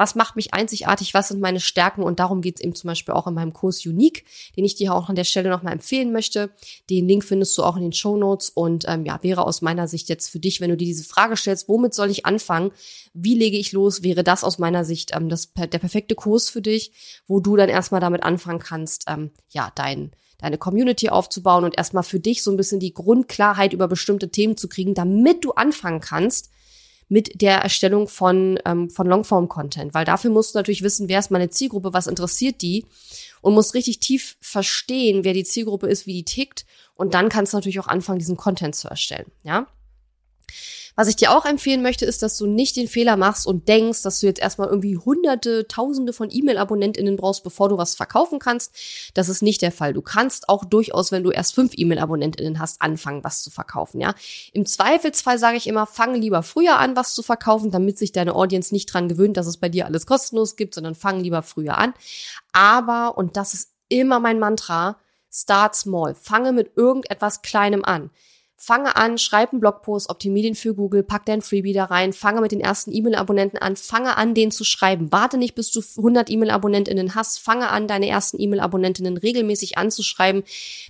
was 0.00 0.14
macht 0.14 0.34
mich 0.34 0.54
einzigartig, 0.54 1.12
was 1.12 1.28
sind 1.28 1.42
meine 1.42 1.60
Stärken 1.60 2.02
und 2.02 2.20
darum 2.20 2.40
geht 2.40 2.56
es 2.56 2.62
eben 2.62 2.74
zum 2.74 2.88
Beispiel 2.88 3.12
auch 3.12 3.26
in 3.26 3.34
meinem 3.34 3.52
Kurs 3.52 3.84
Unique, 3.84 4.24
den 4.56 4.64
ich 4.64 4.74
dir 4.74 4.94
auch 4.94 5.10
an 5.10 5.14
der 5.14 5.24
Stelle 5.24 5.50
nochmal 5.50 5.74
empfehlen 5.74 6.10
möchte. 6.10 6.48
Den 6.88 7.06
Link 7.06 7.22
findest 7.22 7.39
du 7.40 7.62
auch 7.62 7.76
in 7.76 7.82
den 7.82 7.92
Show 7.92 8.16
Notes 8.16 8.50
und 8.50 8.84
ähm, 8.88 9.04
ja, 9.04 9.18
wäre 9.22 9.46
aus 9.46 9.62
meiner 9.62 9.88
Sicht 9.88 10.08
jetzt 10.08 10.28
für 10.28 10.38
dich, 10.38 10.60
wenn 10.60 10.70
du 10.70 10.76
dir 10.76 10.86
diese 10.86 11.04
Frage 11.04 11.36
stellst, 11.36 11.68
womit 11.68 11.94
soll 11.94 12.10
ich 12.10 12.26
anfangen? 12.26 12.72
Wie 13.12 13.34
lege 13.34 13.56
ich 13.56 13.72
los? 13.72 14.02
Wäre 14.02 14.24
das 14.24 14.44
aus 14.44 14.58
meiner 14.58 14.84
Sicht 14.84 15.12
ähm, 15.14 15.28
das, 15.28 15.52
der 15.54 15.78
perfekte 15.78 16.14
Kurs 16.14 16.48
für 16.48 16.62
dich, 16.62 16.92
wo 17.26 17.40
du 17.40 17.56
dann 17.56 17.68
erstmal 17.68 18.00
damit 18.00 18.22
anfangen 18.22 18.60
kannst, 18.60 19.04
ähm, 19.08 19.30
ja, 19.50 19.72
dein 19.74 20.12
deine 20.38 20.56
Community 20.56 21.10
aufzubauen 21.10 21.64
und 21.64 21.76
erstmal 21.76 22.02
für 22.02 22.18
dich 22.18 22.42
so 22.42 22.50
ein 22.50 22.56
bisschen 22.56 22.80
die 22.80 22.94
Grundklarheit 22.94 23.74
über 23.74 23.88
bestimmte 23.88 24.30
Themen 24.30 24.56
zu 24.56 24.68
kriegen, 24.68 24.94
damit 24.94 25.44
du 25.44 25.52
anfangen 25.52 26.00
kannst, 26.00 26.50
mit 27.10 27.42
der 27.42 27.56
Erstellung 27.58 28.08
von, 28.08 28.58
ähm, 28.64 28.88
von 28.88 29.06
Longform-Content. 29.06 29.92
Weil 29.92 30.04
dafür 30.04 30.30
musst 30.30 30.54
du 30.54 30.58
natürlich 30.58 30.82
wissen, 30.82 31.08
wer 31.08 31.18
ist 31.18 31.32
meine 31.32 31.50
Zielgruppe, 31.50 31.92
was 31.92 32.06
interessiert 32.06 32.62
die 32.62 32.86
und 33.42 33.52
musst 33.52 33.74
richtig 33.74 33.98
tief 33.98 34.36
verstehen, 34.40 35.24
wer 35.24 35.34
die 35.34 35.44
Zielgruppe 35.44 35.88
ist, 35.88 36.06
wie 36.06 36.14
die 36.14 36.24
tickt. 36.24 36.64
Und 36.94 37.12
dann 37.14 37.28
kannst 37.28 37.52
du 37.52 37.56
natürlich 37.56 37.80
auch 37.80 37.88
anfangen, 37.88 38.20
diesen 38.20 38.36
Content 38.36 38.76
zu 38.76 38.88
erstellen. 38.88 39.26
Ja. 39.42 39.66
Was 40.96 41.08
ich 41.08 41.16
dir 41.16 41.32
auch 41.32 41.44
empfehlen 41.44 41.82
möchte, 41.82 42.04
ist, 42.04 42.22
dass 42.22 42.36
du 42.36 42.46
nicht 42.46 42.76
den 42.76 42.88
Fehler 42.88 43.16
machst 43.16 43.46
und 43.46 43.68
denkst, 43.68 44.02
dass 44.02 44.20
du 44.20 44.26
jetzt 44.26 44.40
erstmal 44.40 44.68
irgendwie 44.68 44.96
hunderte, 44.96 45.66
tausende 45.68 46.12
von 46.12 46.30
E-Mail-AbonnentInnen 46.30 47.16
brauchst, 47.16 47.44
bevor 47.44 47.68
du 47.68 47.78
was 47.78 47.94
verkaufen 47.94 48.38
kannst. 48.38 48.74
Das 49.14 49.28
ist 49.28 49.42
nicht 49.42 49.62
der 49.62 49.72
Fall. 49.72 49.92
Du 49.92 50.02
kannst 50.02 50.48
auch 50.48 50.64
durchaus, 50.64 51.12
wenn 51.12 51.22
du 51.22 51.30
erst 51.30 51.54
fünf 51.54 51.72
E-Mail-AbonnentInnen 51.76 52.58
hast, 52.58 52.82
anfangen, 52.82 53.24
was 53.24 53.42
zu 53.42 53.50
verkaufen, 53.50 54.00
ja. 54.00 54.14
Im 54.52 54.66
Zweifelsfall 54.66 55.38
sage 55.38 55.56
ich 55.56 55.66
immer, 55.66 55.86
fange 55.86 56.18
lieber 56.18 56.42
früher 56.42 56.78
an, 56.78 56.96
was 56.96 57.14
zu 57.14 57.22
verkaufen, 57.22 57.70
damit 57.70 57.98
sich 57.98 58.12
deine 58.12 58.34
Audience 58.34 58.74
nicht 58.74 58.86
dran 58.86 59.08
gewöhnt, 59.08 59.36
dass 59.36 59.46
es 59.46 59.56
bei 59.56 59.68
dir 59.68 59.86
alles 59.86 60.06
kostenlos 60.06 60.56
gibt, 60.56 60.74
sondern 60.74 60.94
fang 60.94 61.20
lieber 61.20 61.42
früher 61.42 61.78
an. 61.78 61.94
Aber, 62.52 63.16
und 63.16 63.36
das 63.36 63.54
ist 63.54 63.70
immer 63.88 64.20
mein 64.20 64.38
Mantra, 64.38 64.98
start 65.32 65.76
small. 65.76 66.14
Fange 66.14 66.52
mit 66.52 66.76
irgendetwas 66.76 67.42
Kleinem 67.42 67.84
an 67.84 68.10
fange 68.62 68.94
an, 68.94 69.16
schreib 69.16 69.52
einen 69.52 69.60
Blogpost, 69.60 70.10
optimier 70.10 70.42
den 70.42 70.54
für 70.54 70.74
Google, 70.74 71.02
pack 71.02 71.24
dein 71.24 71.40
Freebie 71.40 71.72
da 71.72 71.86
rein, 71.86 72.12
fange 72.12 72.42
mit 72.42 72.52
den 72.52 72.60
ersten 72.60 72.92
E-Mail-Abonnenten 72.92 73.56
an, 73.56 73.74
fange 73.74 74.18
an, 74.18 74.34
den 74.34 74.50
zu 74.50 74.64
schreiben. 74.64 75.10
Warte 75.10 75.38
nicht, 75.38 75.54
bis 75.54 75.72
du 75.72 75.80
100 75.80 76.28
E-Mail-AbonnentInnen 76.28 77.14
hast, 77.14 77.38
fange 77.38 77.70
an, 77.70 77.88
deine 77.88 78.06
ersten 78.06 78.38
E-Mail-AbonnentInnen 78.38 79.16
regelmäßig 79.16 79.78
anzuschreiben, 79.78 80.42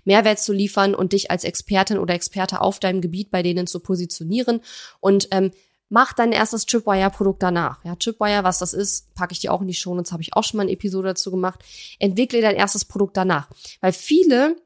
Mehrwert 0.05 0.41
zu 0.41 0.53
liefern 0.53 0.97
und 0.97 1.13
dich 1.13 1.31
als 1.31 1.45
Expertin 1.45 1.99
oder 1.99 2.15
Experte 2.15 2.61
auf 2.61 2.81
deinem 2.81 3.01
Gebiet 3.01 3.31
bei 3.31 3.45
denen 3.45 3.69
zu 3.69 3.79
positionieren 3.79 4.63
und 4.99 5.29
ähm, 5.31 5.53
mach 5.91 6.13
dein 6.13 6.33
erstes 6.33 6.67
Tripwire-Produkt 6.67 7.41
danach. 7.41 7.85
Ja, 7.85 7.95
Tripwire, 7.95 8.43
was 8.43 8.59
das 8.59 8.75
ist, 8.75 9.15
packe 9.15 9.33
ich 9.33 9.39
dir 9.39 9.53
auch 9.53 9.61
in 9.61 9.69
die 9.69 9.75
Show, 9.75 9.91
Shownotes, 9.91 10.11
habe 10.11 10.23
ich 10.23 10.35
auch 10.35 10.43
schon 10.43 10.59
mal 10.59 10.65
eine 10.65 10.73
Episode 10.73 11.09
dazu 11.09 11.31
gemacht. 11.31 11.61
Entwickle 12.01 12.41
dein 12.41 12.57
erstes 12.57 12.85
Produkt 12.85 13.17
danach. 13.17 13.49
Weil 13.81 13.93
viele 13.93 14.57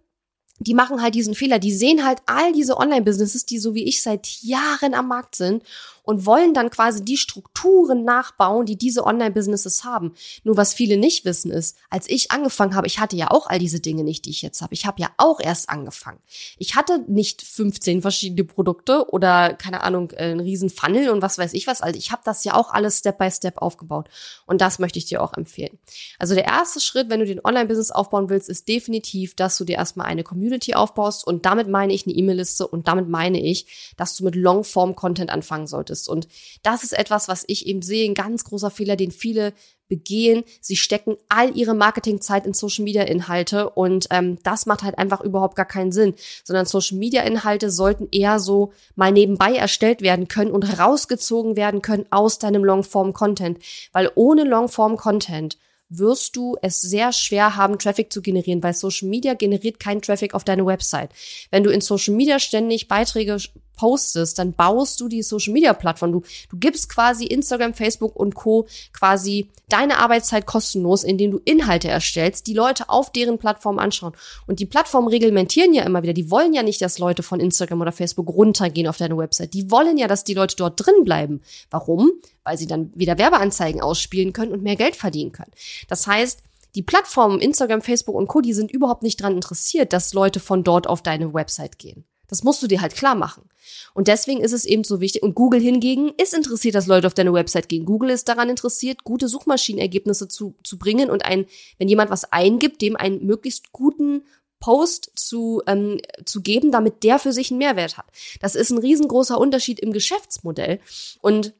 die 0.58 0.74
machen 0.74 1.02
halt 1.02 1.14
diesen 1.14 1.34
Fehler. 1.34 1.58
Die 1.58 1.72
sehen 1.72 2.04
halt 2.04 2.20
all 2.26 2.52
diese 2.52 2.76
Online-Businesses, 2.76 3.44
die 3.44 3.58
so 3.58 3.74
wie 3.74 3.84
ich 3.84 4.02
seit 4.02 4.26
Jahren 4.42 4.94
am 4.94 5.08
Markt 5.08 5.34
sind 5.34 5.64
und 6.04 6.26
wollen 6.26 6.54
dann 6.54 6.70
quasi 6.70 7.04
die 7.04 7.16
Strukturen 7.16 8.04
nachbauen, 8.04 8.66
die 8.66 8.76
diese 8.76 9.04
Online-Businesses 9.04 9.84
haben. 9.84 10.14
Nur 10.44 10.56
was 10.56 10.74
viele 10.74 10.96
nicht 10.96 11.24
wissen 11.24 11.50
ist, 11.50 11.76
als 11.90 12.08
ich 12.08 12.30
angefangen 12.30 12.74
habe, 12.74 12.86
ich 12.86 13.00
hatte 13.00 13.16
ja 13.16 13.30
auch 13.30 13.46
all 13.46 13.58
diese 13.58 13.80
Dinge 13.80 14.04
nicht, 14.04 14.26
die 14.26 14.30
ich 14.30 14.42
jetzt 14.42 14.60
habe. 14.60 14.74
Ich 14.74 14.86
habe 14.86 15.00
ja 15.00 15.10
auch 15.16 15.40
erst 15.40 15.70
angefangen. 15.70 16.20
Ich 16.58 16.76
hatte 16.76 17.04
nicht 17.08 17.42
15 17.42 18.02
verschiedene 18.02 18.44
Produkte 18.44 19.08
oder 19.10 19.54
keine 19.54 19.82
Ahnung, 19.82 20.10
äh, 20.12 20.24
einen 20.24 20.40
riesen 20.40 20.70
Funnel 20.70 21.08
und 21.08 21.22
was 21.22 21.38
weiß 21.38 21.54
ich 21.54 21.66
was. 21.66 21.80
Also 21.80 21.98
ich 21.98 22.12
habe 22.12 22.22
das 22.24 22.44
ja 22.44 22.54
auch 22.54 22.70
alles 22.70 22.98
Step 22.98 23.18
by 23.18 23.30
Step 23.30 23.58
aufgebaut 23.58 24.08
und 24.46 24.60
das 24.60 24.78
möchte 24.78 24.98
ich 24.98 25.06
dir 25.06 25.22
auch 25.22 25.32
empfehlen. 25.32 25.78
Also 26.18 26.34
der 26.34 26.44
erste 26.44 26.80
Schritt, 26.80 27.08
wenn 27.08 27.20
du 27.20 27.26
den 27.26 27.44
Online-Business 27.44 27.90
aufbauen 27.90 28.28
willst, 28.28 28.50
ist 28.50 28.68
definitiv, 28.68 29.34
dass 29.34 29.56
du 29.56 29.64
dir 29.64 29.76
erstmal 29.76 30.06
eine 30.06 30.22
Community 30.22 30.43
aufbaust 30.74 31.26
und 31.26 31.46
damit 31.46 31.68
meine 31.68 31.92
ich 31.92 32.06
eine 32.06 32.14
E-Mail-Liste 32.14 32.66
und 32.66 32.88
damit 32.88 33.08
meine 33.08 33.40
ich, 33.40 33.94
dass 33.96 34.16
du 34.16 34.24
mit 34.24 34.34
Long-Form-Content 34.34 35.30
anfangen 35.30 35.66
solltest 35.66 35.84
solltest. 35.84 36.08
Und 36.08 36.28
das 36.62 36.82
ist 36.82 36.92
etwas, 36.92 37.28
was 37.28 37.44
ich 37.46 37.66
eben 37.66 37.82
sehe, 37.82 38.08
ein 38.08 38.14
ganz 38.14 38.44
großer 38.44 38.70
Fehler, 38.70 38.96
den 38.96 39.10
viele 39.10 39.52
begehen. 39.88 40.44
Sie 40.60 40.76
stecken 40.76 41.16
all 41.28 41.54
ihre 41.56 41.74
Marketingzeit 41.74 42.46
in 42.46 42.54
Social 42.54 42.84
Media 42.84 43.02
Inhalte 43.02 43.70
und 43.70 44.06
ähm, 44.10 44.38
das 44.42 44.64
macht 44.64 44.82
halt 44.82 44.98
einfach 44.98 45.20
überhaupt 45.20 45.56
gar 45.56 45.66
keinen 45.66 45.92
Sinn, 45.92 46.14
sondern 46.42 46.64
Social 46.64 46.96
Media 46.96 47.22
Inhalte 47.22 47.70
sollten 47.70 48.08
eher 48.10 48.40
so 48.40 48.72
mal 48.94 49.12
nebenbei 49.12 49.54
erstellt 49.54 50.00
werden 50.00 50.26
können 50.26 50.52
und 50.52 50.78
rausgezogen 50.78 51.56
werden 51.56 51.82
können 51.82 52.06
aus 52.10 52.38
deinem 52.38 52.64
Longform 52.64 53.12
Content, 53.12 53.58
weil 53.92 54.10
ohne 54.14 54.44
Longform 54.44 54.96
Content 54.96 55.58
wirst 55.88 56.36
du 56.36 56.56
es 56.62 56.80
sehr 56.80 57.12
schwer 57.12 57.56
haben, 57.56 57.78
Traffic 57.78 58.12
zu 58.12 58.22
generieren, 58.22 58.62
weil 58.62 58.74
Social 58.74 59.08
Media 59.08 59.34
generiert 59.34 59.78
keinen 59.80 60.02
Traffic 60.02 60.34
auf 60.34 60.44
deine 60.44 60.66
Website. 60.66 61.10
Wenn 61.50 61.64
du 61.64 61.70
in 61.70 61.80
Social 61.80 62.14
Media 62.14 62.38
ständig 62.38 62.88
Beiträge 62.88 63.38
postest, 63.76 64.38
dann 64.38 64.52
baust 64.52 65.00
du 65.00 65.08
die 65.08 65.22
Social 65.22 65.52
Media 65.52 65.72
Plattform. 65.72 66.12
Du, 66.12 66.22
du 66.50 66.56
gibst 66.56 66.88
quasi 66.88 67.26
Instagram, 67.26 67.74
Facebook 67.74 68.16
und 68.16 68.34
Co. 68.34 68.66
quasi 68.92 69.48
deine 69.68 69.98
Arbeitszeit 69.98 70.46
kostenlos, 70.46 71.04
indem 71.04 71.32
du 71.32 71.40
Inhalte 71.44 71.88
erstellst, 71.88 72.46
die 72.46 72.54
Leute 72.54 72.88
auf 72.88 73.10
deren 73.12 73.38
Plattform 73.38 73.78
anschauen. 73.78 74.12
Und 74.46 74.60
die 74.60 74.66
Plattformen 74.66 75.08
reglementieren 75.08 75.74
ja 75.74 75.84
immer 75.84 76.02
wieder. 76.02 76.12
Die 76.12 76.30
wollen 76.30 76.52
ja 76.52 76.62
nicht, 76.62 76.80
dass 76.80 76.98
Leute 76.98 77.22
von 77.22 77.40
Instagram 77.40 77.80
oder 77.80 77.92
Facebook 77.92 78.28
runtergehen 78.28 78.88
auf 78.88 78.96
deine 78.96 79.16
Website. 79.16 79.54
Die 79.54 79.70
wollen 79.70 79.98
ja, 79.98 80.06
dass 80.06 80.24
die 80.24 80.34
Leute 80.34 80.56
dort 80.56 80.84
drin 80.84 81.04
bleiben. 81.04 81.40
Warum? 81.70 82.12
Weil 82.44 82.58
sie 82.58 82.66
dann 82.66 82.92
wieder 82.94 83.18
Werbeanzeigen 83.18 83.80
ausspielen 83.80 84.32
können 84.32 84.52
und 84.52 84.62
mehr 84.62 84.76
Geld 84.76 84.96
verdienen 84.96 85.32
können. 85.32 85.52
Das 85.88 86.06
heißt, 86.06 86.40
die 86.74 86.82
Plattformen 86.82 87.40
Instagram, 87.40 87.82
Facebook 87.82 88.16
und 88.16 88.26
Co, 88.26 88.40
die 88.40 88.52
sind 88.52 88.70
überhaupt 88.70 89.02
nicht 89.02 89.20
daran 89.20 89.36
interessiert, 89.36 89.92
dass 89.92 90.12
Leute 90.12 90.40
von 90.40 90.64
dort 90.64 90.88
auf 90.88 91.02
deine 91.02 91.32
Website 91.32 91.78
gehen. 91.78 92.04
Das 92.34 92.42
musst 92.42 92.60
du 92.64 92.66
dir 92.66 92.80
halt 92.80 92.96
klar 92.96 93.14
machen. 93.14 93.48
Und 93.94 94.08
deswegen 94.08 94.40
ist 94.40 94.50
es 94.50 94.64
eben 94.64 94.82
so 94.82 95.00
wichtig. 95.00 95.22
Und 95.22 95.36
Google 95.36 95.60
hingegen 95.60 96.12
ist 96.20 96.34
interessiert, 96.34 96.74
dass 96.74 96.88
Leute 96.88 97.06
auf 97.06 97.14
deine 97.14 97.32
Website 97.32 97.68
gehen. 97.68 97.84
Google 97.84 98.10
ist 98.10 98.28
daran 98.28 98.50
interessiert, 98.50 99.04
gute 99.04 99.28
Suchmaschinenergebnisse 99.28 100.26
zu, 100.26 100.56
zu 100.64 100.76
bringen 100.76 101.10
und 101.10 101.24
ein, 101.24 101.46
wenn 101.78 101.88
jemand 101.88 102.10
was 102.10 102.32
eingibt, 102.32 102.82
dem 102.82 102.96
einen 102.96 103.24
möglichst 103.24 103.70
guten 103.70 104.24
Post 104.58 105.12
zu, 105.14 105.62
ähm, 105.68 106.00
zu 106.24 106.42
geben, 106.42 106.72
damit 106.72 107.04
der 107.04 107.20
für 107.20 107.32
sich 107.32 107.52
einen 107.52 107.58
Mehrwert 107.58 107.98
hat. 107.98 108.06
Das 108.40 108.56
ist 108.56 108.70
ein 108.70 108.78
riesengroßer 108.78 109.38
Unterschied 109.38 109.78
im 109.78 109.92
Geschäftsmodell. 109.92 110.80
Und 111.20 111.54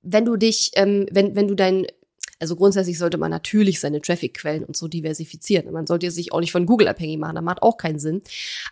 wenn 0.00 0.24
du 0.24 0.36
dich, 0.36 0.70
ähm, 0.76 1.06
wenn, 1.10 1.36
wenn 1.36 1.48
du 1.48 1.54
dein 1.54 1.86
also 2.40 2.56
grundsätzlich 2.56 2.98
sollte 2.98 3.18
man 3.18 3.30
natürlich 3.30 3.80
seine 3.80 4.00
Traffic-Quellen 4.00 4.64
und 4.64 4.76
so 4.76 4.88
diversifizieren. 4.88 5.72
Man 5.72 5.86
sollte 5.86 6.10
sich 6.10 6.32
auch 6.32 6.40
nicht 6.40 6.52
von 6.52 6.66
Google 6.66 6.88
abhängig 6.88 7.18
machen, 7.18 7.36
das 7.36 7.44
macht 7.44 7.62
auch 7.62 7.76
keinen 7.76 7.98
Sinn. 7.98 8.22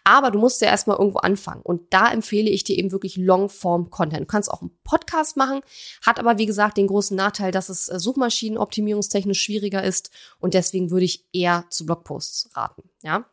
Aber 0.05 0.31
du 0.31 0.39
musst 0.39 0.61
ja 0.61 0.69
erstmal 0.69 0.99
irgendwo 0.99 1.19
anfangen. 1.19 1.63
Und 1.63 1.93
da 1.93 2.13
empfehle 2.13 2.51
ich 2.51 2.65
dir 2.65 2.77
eben 2.77 2.93
wirklich 2.93 3.17
Long-Form-Content. 3.17 4.23
Du 4.23 4.27
kannst 4.27 4.51
auch 4.51 4.63
einen 4.63 4.77
Podcast 4.85 5.37
machen, 5.37 5.61
hat 6.05 6.19
aber 6.19 6.39
wie 6.39 6.47
gesagt 6.47 6.77
den 6.77 6.89
großen 6.89 7.17
Nachteil, 7.17 7.53
dass 7.53 7.69
es 7.69 7.89
äh, 7.89 7.99
suchmaschinenoptimierungstechnisch 7.99 9.41
schwieriger 9.41 9.83
ist. 9.83 10.11
Und 10.39 10.55
deswegen 10.55 10.91
würde 10.91 11.05
ich 11.05 11.25
eher 11.33 11.65
zu 11.71 11.87
Blogposts 11.87 12.51
raten. 12.55 12.83
Ja, 13.03 13.27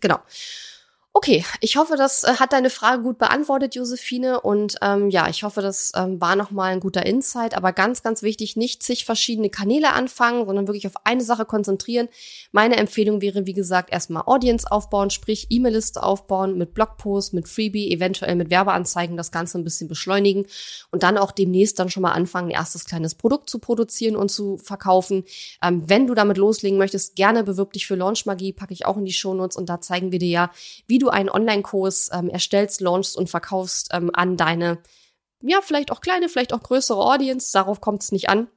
genau. 0.00 0.18
Okay, 1.14 1.44
ich 1.60 1.76
hoffe, 1.76 1.96
das 1.96 2.24
äh, 2.24 2.36
hat 2.38 2.54
deine 2.54 2.70
Frage 2.70 3.02
gut 3.02 3.18
beantwortet, 3.18 3.74
Josephine. 3.74 4.40
Und 4.40 4.76
ähm, 4.80 5.10
ja, 5.10 5.28
ich 5.28 5.42
hoffe, 5.42 5.60
das 5.60 5.92
ähm, 5.94 6.18
war 6.22 6.36
nochmal 6.36 6.72
ein 6.72 6.80
guter 6.80 7.04
Insight. 7.04 7.54
Aber 7.54 7.74
ganz, 7.74 8.02
ganz 8.02 8.22
wichtig, 8.22 8.56
nicht 8.56 8.82
zig 8.82 9.04
verschiedene 9.04 9.50
Kanäle 9.50 9.92
anfangen, 9.92 10.46
sondern 10.46 10.66
wirklich 10.66 10.86
auf 10.86 10.94
eine 11.04 11.22
Sache 11.22 11.44
konzentrieren. 11.44 12.08
Meine 12.50 12.78
Empfehlung 12.78 13.20
wäre, 13.20 13.44
wie 13.44 13.52
gesagt, 13.52 13.92
erstmal 13.92 14.22
Audience 14.24 14.70
aufbauen, 14.70 15.10
sprich 15.10 15.48
E-Mail-Liste 15.50 16.02
aufbauen, 16.02 16.56
mit 16.56 16.72
Blogposts, 16.72 17.34
mit 17.34 17.46
Freebie, 17.46 17.92
eventuell 17.92 18.34
mit 18.34 18.48
Werbeanzeigen 18.48 19.18
das 19.18 19.30
Ganze 19.30 19.58
ein 19.58 19.64
bisschen 19.64 19.88
beschleunigen 19.88 20.46
und 20.92 21.02
dann 21.02 21.18
auch 21.18 21.32
demnächst 21.32 21.78
dann 21.78 21.90
schon 21.90 22.02
mal 22.02 22.12
anfangen, 22.12 22.48
ein 22.48 22.54
erstes 22.54 22.86
kleines 22.86 23.16
Produkt 23.16 23.50
zu 23.50 23.58
produzieren 23.58 24.16
und 24.16 24.30
zu 24.30 24.56
verkaufen. 24.56 25.24
Ähm, 25.62 25.82
wenn 25.86 26.06
du 26.06 26.14
damit 26.14 26.38
loslegen 26.38 26.78
möchtest, 26.78 27.16
gerne 27.16 27.44
bewirb 27.44 27.74
dich 27.74 27.86
für 27.86 27.96
Launch 27.96 28.24
Magie, 28.24 28.54
packe 28.54 28.72
ich 28.72 28.86
auch 28.86 28.96
in 28.96 29.04
die 29.04 29.12
Shownotes 29.12 29.58
und 29.58 29.68
da 29.68 29.82
zeigen 29.82 30.10
wir 30.10 30.18
dir 30.18 30.30
ja, 30.30 30.50
wie 30.86 31.01
du 31.02 31.10
einen 31.10 31.28
Online-Kurs 31.28 32.10
ähm, 32.12 32.28
erstellst, 32.28 32.80
launchst 32.80 33.16
und 33.16 33.28
verkaufst 33.28 33.90
ähm, 33.92 34.10
an 34.12 34.36
deine, 34.36 34.78
ja, 35.42 35.60
vielleicht 35.62 35.90
auch 35.90 36.00
kleine, 36.00 36.28
vielleicht 36.28 36.52
auch 36.52 36.62
größere 36.62 37.00
Audience. 37.00 37.52
Darauf 37.52 37.80
kommt 37.80 38.02
es 38.02 38.12
nicht 38.12 38.28
an. 38.28 38.48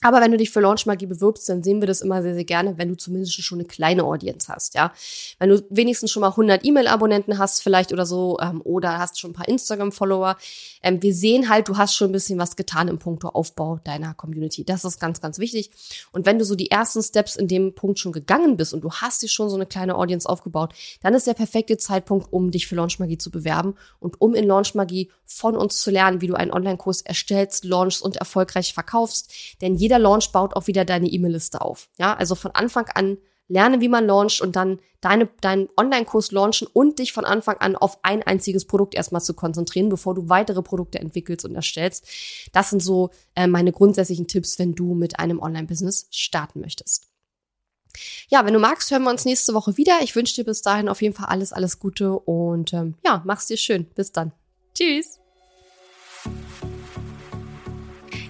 Aber 0.00 0.20
wenn 0.20 0.30
du 0.30 0.36
dich 0.36 0.50
für 0.50 0.60
Launch 0.60 0.86
Magie 0.86 1.06
bewirbst, 1.06 1.48
dann 1.48 1.62
sehen 1.62 1.80
wir 1.80 1.86
das 1.86 2.02
immer 2.02 2.22
sehr, 2.22 2.34
sehr 2.34 2.44
gerne, 2.44 2.78
wenn 2.78 2.88
du 2.88 2.96
zumindest 2.96 3.42
schon 3.42 3.58
eine 3.58 3.66
kleine 3.66 4.04
Audience 4.04 4.52
hast, 4.52 4.74
ja. 4.74 4.92
Wenn 5.38 5.48
du 5.48 5.64
wenigstens 5.70 6.12
schon 6.12 6.20
mal 6.20 6.30
100 6.30 6.64
E-Mail-Abonnenten 6.64 7.38
hast 7.38 7.62
vielleicht 7.62 7.92
oder 7.92 8.06
so, 8.06 8.38
ähm, 8.40 8.60
oder 8.62 8.98
hast 8.98 9.18
schon 9.18 9.30
ein 9.30 9.34
paar 9.34 9.48
Instagram-Follower. 9.48 10.36
Ähm, 10.82 11.02
wir 11.02 11.14
sehen 11.14 11.48
halt, 11.48 11.68
du 11.68 11.76
hast 11.76 11.94
schon 11.94 12.10
ein 12.10 12.12
bisschen 12.12 12.38
was 12.38 12.54
getan 12.56 12.88
im 12.88 12.98
Punkto 12.98 13.28
Aufbau 13.28 13.80
deiner 13.84 14.14
Community. 14.14 14.64
Das 14.64 14.84
ist 14.84 15.00
ganz, 15.00 15.20
ganz 15.20 15.38
wichtig. 15.38 15.70
Und 16.12 16.26
wenn 16.26 16.38
du 16.38 16.44
so 16.44 16.54
die 16.54 16.70
ersten 16.70 17.02
Steps 17.02 17.36
in 17.36 17.48
dem 17.48 17.74
Punkt 17.74 17.98
schon 17.98 18.12
gegangen 18.12 18.56
bist 18.56 18.74
und 18.74 18.82
du 18.82 18.92
hast 18.92 19.22
dir 19.22 19.28
schon 19.28 19.48
so 19.48 19.56
eine 19.56 19.66
kleine 19.66 19.96
Audience 19.96 20.28
aufgebaut, 20.28 20.74
dann 21.02 21.14
ist 21.14 21.26
der 21.26 21.34
perfekte 21.34 21.76
Zeitpunkt, 21.76 22.32
um 22.32 22.50
dich 22.50 22.66
für 22.66 22.74
Launch 22.74 22.98
Magie 22.98 23.18
zu 23.18 23.30
bewerben 23.30 23.74
und 24.00 24.20
um 24.20 24.34
in 24.34 24.46
Launch 24.46 24.74
Magie 24.74 25.10
von 25.24 25.56
uns 25.56 25.80
zu 25.80 25.90
lernen, 25.90 26.20
wie 26.20 26.26
du 26.26 26.34
einen 26.34 26.52
Online-Kurs 26.52 27.02
erstellst, 27.02 27.64
launchst 27.64 28.02
und 28.02 28.16
erfolgreich 28.16 28.72
verkaufst. 28.72 29.32
Denn 29.60 29.76
jeder 29.88 29.98
Launch 29.98 30.32
baut 30.32 30.54
auch 30.54 30.66
wieder 30.66 30.84
deine 30.84 31.08
E-Mail-Liste 31.08 31.62
auf. 31.62 31.88
Ja, 31.98 32.14
also 32.14 32.34
von 32.34 32.50
Anfang 32.50 32.88
an 32.94 33.16
lerne, 33.48 33.80
wie 33.80 33.88
man 33.88 34.06
launcht 34.06 34.42
und 34.42 34.54
dann 34.54 34.80
deine, 35.00 35.30
deinen 35.40 35.70
Online-Kurs 35.78 36.30
launchen 36.30 36.68
und 36.70 36.98
dich 36.98 37.14
von 37.14 37.24
Anfang 37.24 37.56
an 37.56 37.74
auf 37.74 38.04
ein 38.04 38.22
einziges 38.22 38.66
Produkt 38.66 38.94
erstmal 38.94 39.22
zu 39.22 39.32
konzentrieren, 39.32 39.88
bevor 39.88 40.14
du 40.14 40.28
weitere 40.28 40.60
Produkte 40.60 40.98
entwickelst 40.98 41.46
und 41.46 41.54
erstellst. 41.54 42.06
Das 42.52 42.68
sind 42.68 42.82
so 42.82 43.08
äh, 43.34 43.46
meine 43.46 43.72
grundsätzlichen 43.72 44.26
Tipps, 44.26 44.58
wenn 44.58 44.74
du 44.74 44.92
mit 44.92 45.18
einem 45.18 45.40
Online-Business 45.40 46.08
starten 46.10 46.60
möchtest. 46.60 47.08
Ja, 48.28 48.44
wenn 48.44 48.52
du 48.52 48.60
magst, 48.60 48.90
hören 48.90 49.04
wir 49.04 49.10
uns 49.10 49.24
nächste 49.24 49.54
Woche 49.54 49.78
wieder. 49.78 50.00
Ich 50.02 50.14
wünsche 50.14 50.34
dir 50.34 50.44
bis 50.44 50.60
dahin 50.60 50.90
auf 50.90 51.00
jeden 51.00 51.14
Fall 51.14 51.28
alles, 51.28 51.54
alles 51.54 51.78
Gute 51.78 52.12
und 52.12 52.74
ähm, 52.74 52.96
ja, 53.02 53.22
mach's 53.24 53.46
dir 53.46 53.56
schön. 53.56 53.86
Bis 53.94 54.12
dann. 54.12 54.32
Tschüss. 54.74 55.18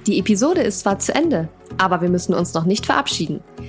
Die 0.08 0.18
Episode 0.18 0.62
ist 0.62 0.80
zwar 0.80 0.98
zu 0.98 1.14
Ende, 1.14 1.50
aber 1.76 2.00
wir 2.00 2.08
müssen 2.08 2.32
uns 2.32 2.54
noch 2.54 2.64
nicht 2.64 2.86
verabschieden. 2.86 3.42